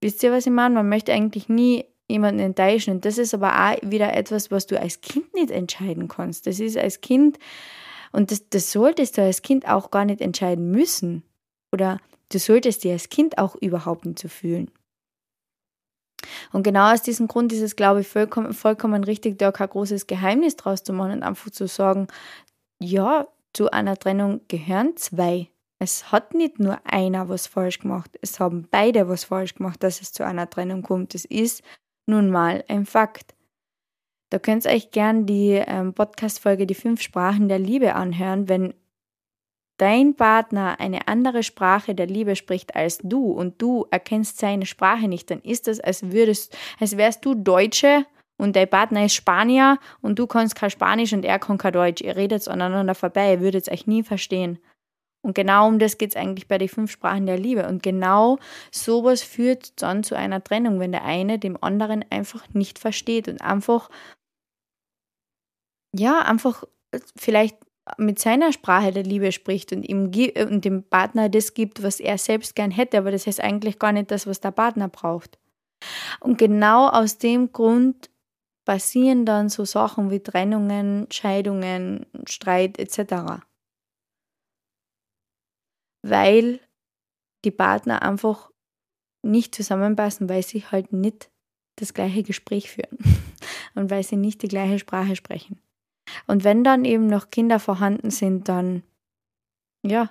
Wisst 0.00 0.22
ihr, 0.22 0.30
was 0.30 0.46
ich 0.46 0.52
meine? 0.52 0.76
Man 0.76 0.88
möchte 0.88 1.12
eigentlich 1.12 1.48
nie 1.48 1.86
jemanden 2.08 2.38
enttäuschen. 2.38 2.94
Und 2.94 3.04
das 3.04 3.18
ist 3.18 3.34
aber 3.34 3.50
auch 3.52 3.76
wieder 3.82 4.14
etwas, 4.14 4.52
was 4.52 4.68
du 4.68 4.80
als 4.80 5.00
Kind 5.00 5.34
nicht 5.34 5.50
entscheiden 5.50 6.06
kannst. 6.06 6.46
Das 6.46 6.60
ist 6.60 6.78
als 6.78 7.00
Kind, 7.00 7.40
und 8.12 8.30
das, 8.30 8.48
das 8.50 8.70
solltest 8.70 9.18
du 9.18 9.22
als 9.22 9.42
Kind 9.42 9.66
auch 9.66 9.90
gar 9.90 10.04
nicht 10.04 10.20
entscheiden 10.20 10.70
müssen. 10.70 11.24
Oder 11.72 11.98
du 12.28 12.38
solltest 12.38 12.84
dir 12.84 12.92
als 12.92 13.08
Kind 13.08 13.38
auch 13.38 13.56
überhaupt 13.56 14.06
nicht 14.06 14.20
so 14.20 14.28
fühlen. 14.28 14.70
Und 16.52 16.62
genau 16.62 16.92
aus 16.92 17.02
diesem 17.02 17.28
Grund 17.28 17.52
ist 17.52 17.60
es, 17.60 17.76
glaube 17.76 18.00
ich, 18.00 18.08
vollkommen, 18.08 18.52
vollkommen 18.52 19.04
richtig, 19.04 19.38
da 19.38 19.52
kein 19.52 19.68
großes 19.68 20.06
Geheimnis 20.06 20.56
draus 20.56 20.82
zu 20.82 20.92
machen 20.92 21.12
und 21.12 21.22
einfach 21.22 21.50
zu 21.50 21.66
sagen, 21.66 22.08
ja, 22.80 23.26
zu 23.52 23.70
einer 23.70 23.96
Trennung 23.96 24.40
gehören 24.48 24.96
zwei. 24.96 25.48
Es 25.78 26.12
hat 26.12 26.34
nicht 26.34 26.58
nur 26.58 26.78
einer 26.84 27.28
was 27.28 27.46
falsch 27.46 27.80
gemacht, 27.80 28.18
es 28.20 28.40
haben 28.40 28.66
beide 28.70 29.08
was 29.08 29.24
falsch 29.24 29.54
gemacht, 29.54 29.82
dass 29.82 30.00
es 30.00 30.12
zu 30.12 30.24
einer 30.24 30.48
Trennung 30.48 30.82
kommt. 30.82 31.14
Das 31.14 31.24
ist 31.24 31.62
nun 32.06 32.30
mal 32.30 32.64
ein 32.68 32.86
Fakt. 32.86 33.34
Da 34.30 34.38
könnt 34.38 34.64
ihr 34.64 34.72
euch 34.72 34.90
gern 34.90 35.26
die 35.26 35.62
ähm, 35.64 35.94
Podcast-Folge 35.94 36.66
Die 36.66 36.74
fünf 36.74 37.00
Sprachen 37.02 37.48
der 37.48 37.58
Liebe 37.58 37.94
anhören, 37.94 38.48
wenn 38.48 38.74
dein 39.76 40.14
Partner 40.14 40.78
eine 40.78 41.08
andere 41.08 41.42
Sprache 41.42 41.94
der 41.94 42.06
Liebe 42.06 42.36
spricht 42.36 42.76
als 42.76 42.98
du 42.98 43.32
und 43.32 43.60
du 43.60 43.86
erkennst 43.90 44.38
seine 44.38 44.66
Sprache 44.66 45.08
nicht, 45.08 45.30
dann 45.30 45.40
ist 45.40 45.66
das, 45.66 45.80
als 45.80 46.12
würdest, 46.12 46.56
als 46.80 46.96
wärst 46.96 47.24
du 47.24 47.34
Deutsche 47.34 48.06
und 48.36 48.56
dein 48.56 48.68
Partner 48.68 49.04
ist 49.04 49.14
Spanier 49.14 49.78
und 50.00 50.18
du 50.18 50.26
kannst 50.26 50.56
kein 50.56 50.70
Spanisch 50.70 51.12
und 51.12 51.24
er 51.24 51.38
kann 51.38 51.58
kein 51.58 51.72
Deutsch. 51.72 52.02
Ihr 52.02 52.16
redet 52.16 52.46
aneinander 52.48 52.94
vorbei, 52.94 53.32
ihr 53.32 53.40
würdet 53.40 53.70
euch 53.70 53.86
nie 53.86 54.02
verstehen. 54.02 54.58
Und 55.22 55.34
genau 55.34 55.68
um 55.68 55.78
das 55.78 55.96
geht 55.96 56.10
es 56.10 56.16
eigentlich 56.16 56.48
bei 56.48 56.58
den 56.58 56.68
fünf 56.68 56.90
Sprachen 56.90 57.24
der 57.24 57.38
Liebe. 57.38 57.66
Und 57.66 57.82
genau 57.82 58.38
sowas 58.70 59.22
führt 59.22 59.80
dann 59.80 60.04
zu 60.04 60.16
einer 60.16 60.44
Trennung, 60.44 60.80
wenn 60.80 60.92
der 60.92 61.04
eine 61.04 61.38
dem 61.38 61.56
anderen 61.62 62.04
einfach 62.10 62.46
nicht 62.52 62.78
versteht 62.78 63.28
und 63.28 63.40
einfach, 63.40 63.88
ja, 65.94 66.18
einfach 66.20 66.64
vielleicht 67.16 67.56
mit 67.98 68.18
seiner 68.18 68.52
Sprache 68.52 68.92
der 68.92 69.02
Liebe 69.02 69.30
spricht 69.32 69.72
und 69.72 69.82
ihm 69.82 70.10
äh, 70.14 70.44
und 70.46 70.64
dem 70.64 70.82
Partner 70.84 71.28
das 71.28 71.54
gibt, 71.54 71.82
was 71.82 72.00
er 72.00 72.18
selbst 72.18 72.54
gern 72.54 72.70
hätte, 72.70 72.98
aber 72.98 73.10
das 73.10 73.26
ist 73.26 73.40
eigentlich 73.40 73.78
gar 73.78 73.92
nicht 73.92 74.10
das, 74.10 74.26
was 74.26 74.40
der 74.40 74.52
Partner 74.52 74.88
braucht. 74.88 75.38
Und 76.20 76.38
genau 76.38 76.88
aus 76.88 77.18
dem 77.18 77.52
Grund 77.52 78.10
passieren 78.64 79.26
dann 79.26 79.50
so 79.50 79.66
Sachen 79.66 80.10
wie 80.10 80.20
Trennungen, 80.20 81.06
Scheidungen, 81.10 82.06
Streit 82.26 82.78
etc. 82.78 83.42
Weil 86.02 86.60
die 87.44 87.50
Partner 87.50 88.00
einfach 88.00 88.50
nicht 89.22 89.54
zusammenpassen, 89.54 90.28
weil 90.30 90.42
sie 90.42 90.64
halt 90.64 90.92
nicht 90.92 91.30
das 91.76 91.92
gleiche 91.92 92.22
Gespräch 92.22 92.70
führen 92.70 92.98
und 93.74 93.90
weil 93.90 94.02
sie 94.02 94.16
nicht 94.16 94.42
die 94.42 94.48
gleiche 94.48 94.78
Sprache 94.78 95.16
sprechen. 95.16 95.60
Und 96.26 96.44
wenn 96.44 96.64
dann 96.64 96.84
eben 96.84 97.06
noch 97.06 97.30
Kinder 97.30 97.58
vorhanden 97.58 98.10
sind, 98.10 98.48
dann 98.48 98.82
ja, 99.82 100.10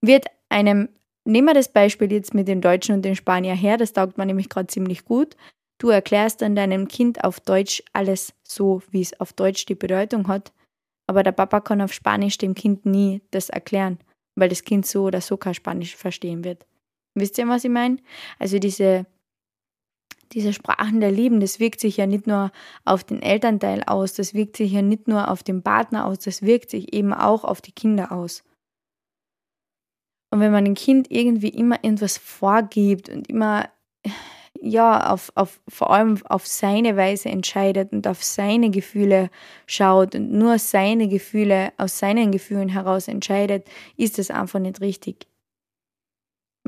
wird 0.00 0.26
einem, 0.48 0.88
nehmen 1.24 1.48
wir 1.48 1.54
das 1.54 1.72
Beispiel 1.72 2.12
jetzt 2.12 2.34
mit 2.34 2.48
den 2.48 2.60
Deutschen 2.60 2.94
und 2.94 3.02
den 3.02 3.16
Spanier 3.16 3.54
her, 3.54 3.76
das 3.76 3.92
taugt 3.92 4.18
man 4.18 4.26
nämlich 4.26 4.48
gerade 4.48 4.66
ziemlich 4.66 5.04
gut. 5.04 5.36
Du 5.78 5.90
erklärst 5.90 6.42
dann 6.42 6.56
deinem 6.56 6.88
Kind 6.88 7.22
auf 7.22 7.38
Deutsch 7.40 7.82
alles 7.92 8.34
so, 8.42 8.82
wie 8.90 9.00
es 9.00 9.18
auf 9.20 9.32
Deutsch 9.32 9.66
die 9.66 9.76
Bedeutung 9.76 10.26
hat, 10.26 10.52
aber 11.06 11.22
der 11.22 11.32
Papa 11.32 11.60
kann 11.60 11.80
auf 11.80 11.92
Spanisch 11.92 12.38
dem 12.38 12.54
Kind 12.54 12.84
nie 12.84 13.22
das 13.30 13.48
erklären, 13.48 13.98
weil 14.34 14.48
das 14.48 14.64
Kind 14.64 14.86
so 14.86 15.04
oder 15.04 15.20
so 15.20 15.36
kein 15.36 15.54
Spanisch 15.54 15.94
verstehen 15.94 16.42
wird. 16.42 16.66
Wisst 17.14 17.38
ihr, 17.38 17.48
was 17.48 17.64
ich 17.64 17.70
meine? 17.70 17.98
Also 18.38 18.58
diese, 18.58 19.06
diese 20.32 20.52
Sprachen 20.52 21.00
der 21.00 21.10
Lieben, 21.10 21.40
das 21.40 21.60
wirkt 21.60 21.80
sich 21.80 21.96
ja 21.96 22.06
nicht 22.06 22.26
nur 22.26 22.50
auf 22.84 23.04
den 23.04 23.22
Elternteil 23.22 23.82
aus, 23.86 24.14
das 24.14 24.34
wirkt 24.34 24.56
sich 24.56 24.72
ja 24.72 24.82
nicht 24.82 25.08
nur 25.08 25.30
auf 25.30 25.42
den 25.42 25.62
Partner 25.62 26.06
aus, 26.06 26.18
das 26.18 26.42
wirkt 26.42 26.70
sich 26.70 26.92
eben 26.92 27.12
auch 27.12 27.44
auf 27.44 27.60
die 27.60 27.72
Kinder 27.72 28.12
aus. 28.12 28.44
Und 30.30 30.40
wenn 30.40 30.52
man 30.52 30.64
dem 30.64 30.74
Kind 30.74 31.10
irgendwie 31.10 31.48
immer 31.48 31.82
etwas 31.82 32.18
vorgibt 32.18 33.08
und 33.08 33.28
immer 33.28 33.70
ja, 34.60 35.12
auf, 35.12 35.30
auf, 35.36 35.60
vor 35.68 35.90
allem 35.90 36.18
auf 36.26 36.46
seine 36.46 36.96
Weise 36.96 37.28
entscheidet 37.28 37.92
und 37.92 38.06
auf 38.08 38.24
seine 38.24 38.70
Gefühle 38.70 39.30
schaut 39.66 40.14
und 40.14 40.32
nur 40.32 40.58
seine 40.58 41.08
Gefühle 41.08 41.72
aus 41.76 41.98
seinen 41.98 42.32
Gefühlen 42.32 42.68
heraus 42.68 43.08
entscheidet, 43.08 43.68
ist 43.96 44.18
das 44.18 44.30
einfach 44.30 44.58
nicht 44.58 44.80
richtig. 44.80 45.27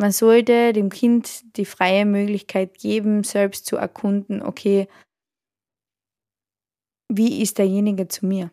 Man 0.01 0.13
sollte 0.13 0.73
dem 0.73 0.89
Kind 0.89 1.45
die 1.59 1.67
freie 1.67 2.07
Möglichkeit 2.07 2.79
geben, 2.79 3.23
selbst 3.23 3.67
zu 3.67 3.77
erkunden, 3.77 4.41
okay, 4.43 4.89
wie 7.13 7.43
ist 7.43 7.59
derjenige 7.59 8.09
zu 8.09 8.25
mir? 8.25 8.51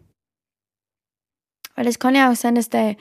Weil 1.76 1.88
es 1.88 2.00
kann 2.00 2.16
ja 2.16 2.30
auch 2.30 2.36
sein, 2.36 2.56
dass 2.56 2.70
der, 2.70 2.98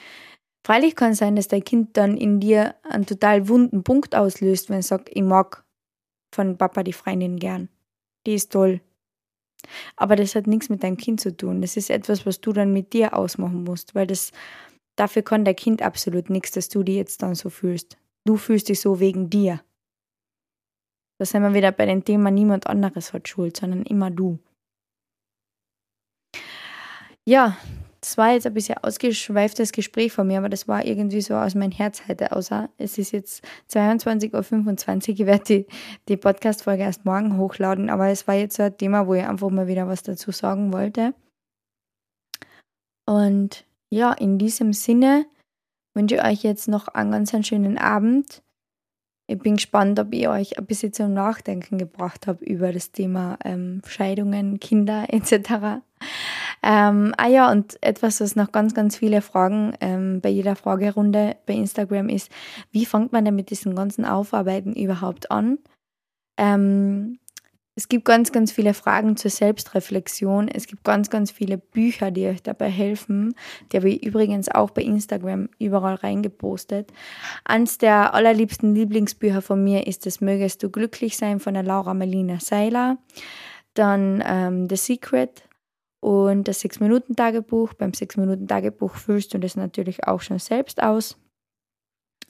freilich 0.64 0.94
kann 0.94 1.14
sein, 1.14 1.34
dass 1.34 1.48
dein 1.48 1.64
Kind 1.64 1.96
dann 1.96 2.16
in 2.16 2.38
dir 2.38 2.76
einen 2.84 3.04
total 3.04 3.48
wunden 3.48 3.82
Punkt 3.82 4.14
auslöst, 4.14 4.70
wenn 4.70 4.78
es 4.78 4.86
sagt, 4.86 5.08
ich 5.12 5.24
mag 5.24 5.64
von 6.32 6.56
Papa 6.56 6.84
die 6.84 6.92
Freundin 6.92 7.40
gern. 7.40 7.68
Die 8.28 8.34
ist 8.34 8.52
toll. 8.52 8.80
Aber 9.96 10.14
das 10.14 10.36
hat 10.36 10.46
nichts 10.46 10.68
mit 10.68 10.84
deinem 10.84 10.98
Kind 10.98 11.20
zu 11.20 11.36
tun. 11.36 11.62
Das 11.62 11.76
ist 11.76 11.90
etwas, 11.90 12.26
was 12.26 12.40
du 12.40 12.52
dann 12.52 12.72
mit 12.72 12.92
dir 12.92 13.16
ausmachen 13.16 13.64
musst, 13.64 13.96
weil 13.96 14.06
das 14.06 14.30
dafür 14.94 15.22
kann 15.22 15.44
dein 15.44 15.56
Kind 15.56 15.82
absolut 15.82 16.30
nichts, 16.30 16.52
dass 16.52 16.68
du 16.68 16.84
die 16.84 16.94
jetzt 16.94 17.22
dann 17.22 17.34
so 17.34 17.50
fühlst. 17.50 17.98
Du 18.26 18.36
fühlst 18.36 18.68
dich 18.68 18.80
so 18.80 18.98
wegen 18.98 19.30
dir. 19.30 19.62
Da 21.18 21.24
sind 21.24 21.42
wir 21.42 21.54
wieder 21.54 21.72
bei 21.72 21.86
dem 21.86 22.04
Thema, 22.04 22.30
niemand 22.30 22.66
anderes 22.66 23.12
hat 23.12 23.28
Schuld, 23.28 23.56
sondern 23.56 23.82
immer 23.82 24.10
du. 24.10 24.38
Ja, 27.24 27.56
das 28.00 28.18
war 28.18 28.32
jetzt 28.32 28.46
ein 28.46 28.54
bisschen 28.54 28.78
ausgeschweiftes 28.78 29.72
Gespräch 29.72 30.12
von 30.12 30.26
mir, 30.26 30.38
aber 30.38 30.48
das 30.48 30.68
war 30.68 30.84
irgendwie 30.84 31.20
so 31.20 31.34
aus 31.34 31.54
meinem 31.54 31.70
Herz 31.70 32.02
heute 32.08 32.32
außer. 32.32 32.68
Es 32.78 32.98
ist 32.98 33.12
jetzt 33.12 33.44
22.25 33.70 35.08
Uhr. 35.08 35.14
Ich 35.14 35.26
werde 35.26 35.44
die, 35.44 35.66
die 36.08 36.16
Podcast-Folge 36.16 36.82
erst 36.82 37.04
morgen 37.04 37.38
hochladen, 37.38 37.90
aber 37.90 38.08
es 38.08 38.26
war 38.28 38.34
jetzt 38.34 38.56
so 38.56 38.64
ein 38.64 38.76
Thema, 38.76 39.06
wo 39.06 39.14
ich 39.14 39.24
einfach 39.24 39.50
mal 39.50 39.68
wieder 39.68 39.88
was 39.88 40.02
dazu 40.02 40.32
sagen 40.32 40.72
wollte. 40.72 41.14
Und 43.06 43.64
ja, 43.88 44.12
in 44.12 44.38
diesem 44.38 44.72
Sinne 44.72 45.26
wünsche 45.96 46.22
euch 46.22 46.42
jetzt 46.42 46.68
noch 46.68 46.86
einen 46.88 47.10
ganz 47.10 47.34
einen 47.34 47.42
schönen 47.42 47.78
Abend. 47.78 48.42
Ich 49.28 49.38
bin 49.38 49.56
gespannt, 49.56 49.98
ob 49.98 50.14
ich 50.14 50.28
euch 50.28 50.56
ein 50.56 50.66
bisschen 50.66 50.92
zum 50.92 51.12
Nachdenken 51.12 51.78
gebracht 51.78 52.28
habe 52.28 52.44
über 52.44 52.72
das 52.72 52.92
Thema 52.92 53.38
ähm, 53.44 53.82
Scheidungen, 53.84 54.60
Kinder 54.60 55.06
etc. 55.08 55.82
Ähm, 56.62 57.12
ah 57.16 57.26
ja, 57.26 57.50
und 57.50 57.82
etwas, 57.82 58.20
was 58.20 58.36
noch 58.36 58.52
ganz, 58.52 58.74
ganz 58.74 58.96
viele 58.96 59.22
Fragen 59.22 59.72
ähm, 59.80 60.20
bei 60.20 60.28
jeder 60.28 60.54
Fragerunde 60.54 61.36
bei 61.46 61.54
Instagram 61.54 62.08
ist, 62.08 62.30
wie 62.70 62.86
fängt 62.86 63.12
man 63.12 63.24
denn 63.24 63.34
mit 63.34 63.50
diesen 63.50 63.74
ganzen 63.74 64.04
Aufarbeiten 64.04 64.74
überhaupt 64.74 65.30
an? 65.32 65.58
Ähm, 66.36 67.18
es 67.78 67.88
gibt 67.88 68.06
ganz, 68.06 68.32
ganz 68.32 68.52
viele 68.52 68.72
Fragen 68.72 69.18
zur 69.18 69.30
Selbstreflexion. 69.30 70.48
Es 70.48 70.66
gibt 70.66 70.82
ganz, 70.82 71.10
ganz 71.10 71.30
viele 71.30 71.58
Bücher, 71.58 72.10
die 72.10 72.26
euch 72.26 72.42
dabei 72.42 72.70
helfen. 72.70 73.34
Die 73.70 73.76
habe 73.76 73.90
ich 73.90 74.02
übrigens 74.02 74.48
auch 74.48 74.70
bei 74.70 74.80
Instagram 74.80 75.50
überall 75.58 75.96
reingepostet. 75.96 76.90
Eins 77.44 77.76
der 77.76 78.14
allerliebsten 78.14 78.74
Lieblingsbücher 78.74 79.42
von 79.42 79.62
mir 79.62 79.86
ist 79.86 80.06
das 80.06 80.22
Mögest 80.22 80.62
du 80.62 80.70
glücklich 80.70 81.18
sein 81.18 81.38
von 81.38 81.52
der 81.52 81.64
Laura 81.64 81.92
Melina 81.92 82.40
Seiler. 82.40 82.96
Dann 83.74 84.24
ähm, 84.26 84.70
The 84.70 84.76
Secret 84.76 85.46
und 86.00 86.48
das 86.48 86.60
Sechs-Minuten-Tagebuch. 86.60 87.74
Beim 87.74 87.92
Sechs-Minuten-Tagebuch 87.92 88.94
füllst 88.94 89.34
du 89.34 89.38
das 89.38 89.54
natürlich 89.54 90.06
auch 90.06 90.22
schon 90.22 90.38
selbst 90.38 90.82
aus. 90.82 91.18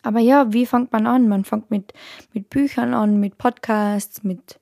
Aber 0.02 0.18
ja, 0.18 0.52
wie 0.52 0.66
fängt 0.66 0.90
man 0.90 1.06
an? 1.06 1.28
Man 1.28 1.44
fängt 1.44 1.70
mit, 1.70 1.92
mit 2.32 2.50
Büchern 2.50 2.94
an, 2.94 3.20
mit 3.20 3.38
Podcasts, 3.38 4.24
mit 4.24 4.58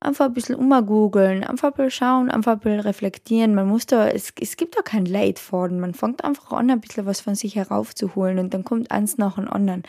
einfach 0.00 0.26
ein 0.26 0.34
bisschen 0.34 0.56
umgoogeln, 0.56 1.42
einfach 1.44 1.68
ein 1.68 1.74
bisschen 1.74 1.90
schauen, 1.90 2.30
einfach 2.30 2.52
ein 2.52 2.58
bisschen 2.60 2.80
reflektieren. 2.80 3.54
Man 3.54 3.68
muss 3.68 3.86
da, 3.86 4.08
es, 4.08 4.32
es 4.40 4.56
gibt 4.56 4.76
da 4.76 4.82
kein 4.82 5.06
Leitfaden. 5.06 5.80
Man 5.80 5.94
fängt 5.94 6.24
einfach 6.24 6.52
an, 6.52 6.70
ein 6.70 6.80
bisschen 6.80 7.06
was 7.06 7.20
von 7.20 7.34
sich 7.34 7.56
heraufzuholen 7.56 8.38
und 8.38 8.52
dann 8.52 8.64
kommt 8.64 8.90
eins 8.90 9.18
nach 9.18 9.36
dem 9.36 9.48
anderen. 9.48 9.82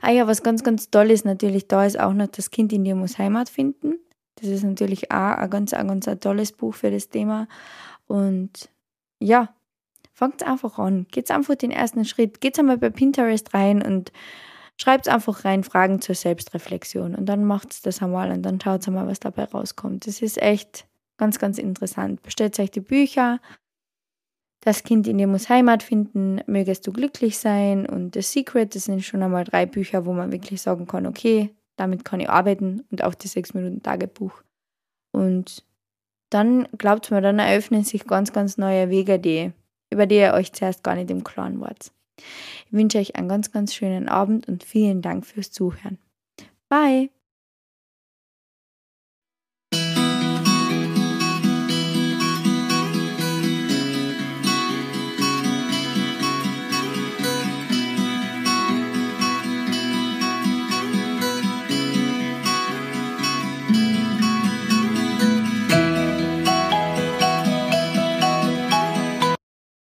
Ah 0.00 0.10
ja, 0.10 0.26
was 0.26 0.42
ganz, 0.42 0.64
ganz 0.64 0.90
toll 0.90 1.10
ist 1.10 1.24
natürlich, 1.24 1.68
da 1.68 1.84
ist 1.84 1.98
auch 1.98 2.12
noch 2.12 2.26
das 2.26 2.50
Kind 2.50 2.72
in 2.72 2.84
dir 2.84 2.94
muss 2.94 3.18
Heimat 3.18 3.48
finden. 3.48 3.98
Das 4.36 4.48
ist 4.48 4.64
natürlich 4.64 5.10
auch 5.12 5.36
ein 5.36 5.50
ganz, 5.50 5.72
ein 5.72 5.88
ganz 5.88 6.08
ein 6.08 6.18
tolles 6.18 6.52
Buch 6.52 6.74
für 6.74 6.90
das 6.90 7.08
Thema. 7.08 7.46
Und 8.08 8.68
ja, 9.20 9.54
fangt 10.12 10.42
einfach 10.42 10.78
an. 10.78 11.06
Geht 11.10 11.30
einfach 11.30 11.54
den 11.54 11.70
ersten 11.70 12.04
Schritt. 12.04 12.40
Geht 12.40 12.58
einmal 12.58 12.78
bei 12.78 12.90
Pinterest 12.90 13.54
rein 13.54 13.82
und 13.82 14.12
Schreibt 14.80 15.08
einfach 15.08 15.44
rein 15.44 15.64
Fragen 15.64 16.00
zur 16.00 16.14
Selbstreflexion 16.14 17.14
und 17.14 17.26
dann 17.26 17.44
macht 17.44 17.86
das 17.86 18.02
einmal 18.02 18.30
und 18.32 18.42
dann 18.42 18.60
schaut 18.60 18.86
mal, 18.88 19.06
was 19.06 19.20
dabei 19.20 19.44
rauskommt. 19.44 20.06
Das 20.06 20.22
ist 20.22 20.40
echt 20.40 20.86
ganz, 21.18 21.38
ganz 21.38 21.58
interessant. 21.58 22.22
Bestellt 22.22 22.58
euch 22.58 22.70
die 22.70 22.80
Bücher. 22.80 23.40
Das 24.60 24.84
Kind 24.84 25.08
in 25.08 25.18
dir 25.18 25.26
muss 25.26 25.48
Heimat 25.48 25.82
finden, 25.82 26.40
mögest 26.46 26.86
du 26.86 26.92
glücklich 26.92 27.38
sein 27.38 27.84
und 27.86 28.14
The 28.14 28.22
Secret, 28.22 28.74
das 28.74 28.84
sind 28.84 29.04
schon 29.04 29.22
einmal 29.22 29.44
drei 29.44 29.66
Bücher, 29.66 30.06
wo 30.06 30.12
man 30.12 30.30
wirklich 30.30 30.62
sagen 30.62 30.86
kann, 30.86 31.06
okay, 31.06 31.50
damit 31.76 32.04
kann 32.04 32.20
ich 32.20 32.30
arbeiten 32.30 32.84
und 32.90 33.02
auch 33.02 33.14
die 33.14 33.28
6 33.28 33.54
Minuten 33.54 33.82
Tagebuch. 33.82 34.42
Und 35.12 35.64
dann 36.30 36.68
glaubt 36.78 37.10
mir, 37.10 37.20
dann 37.20 37.38
eröffnen 37.38 37.84
sich 37.84 38.06
ganz, 38.06 38.32
ganz 38.32 38.56
neue 38.56 38.88
Wege, 38.88 39.18
die, 39.18 39.52
über 39.90 40.06
die 40.06 40.16
ihr 40.16 40.32
euch 40.32 40.52
zuerst 40.52 40.82
gar 40.82 40.94
nicht 40.94 41.10
im 41.10 41.24
Klaren 41.24 41.60
wart. 41.60 41.92
Ich 42.66 42.72
wünsche 42.72 42.98
euch 42.98 43.16
einen 43.16 43.28
ganz, 43.28 43.50
ganz 43.50 43.74
schönen 43.74 44.08
Abend 44.08 44.48
und 44.48 44.64
vielen 44.64 45.02
Dank 45.02 45.26
fürs 45.26 45.50
Zuhören. 45.50 45.98
Bye! 46.68 47.10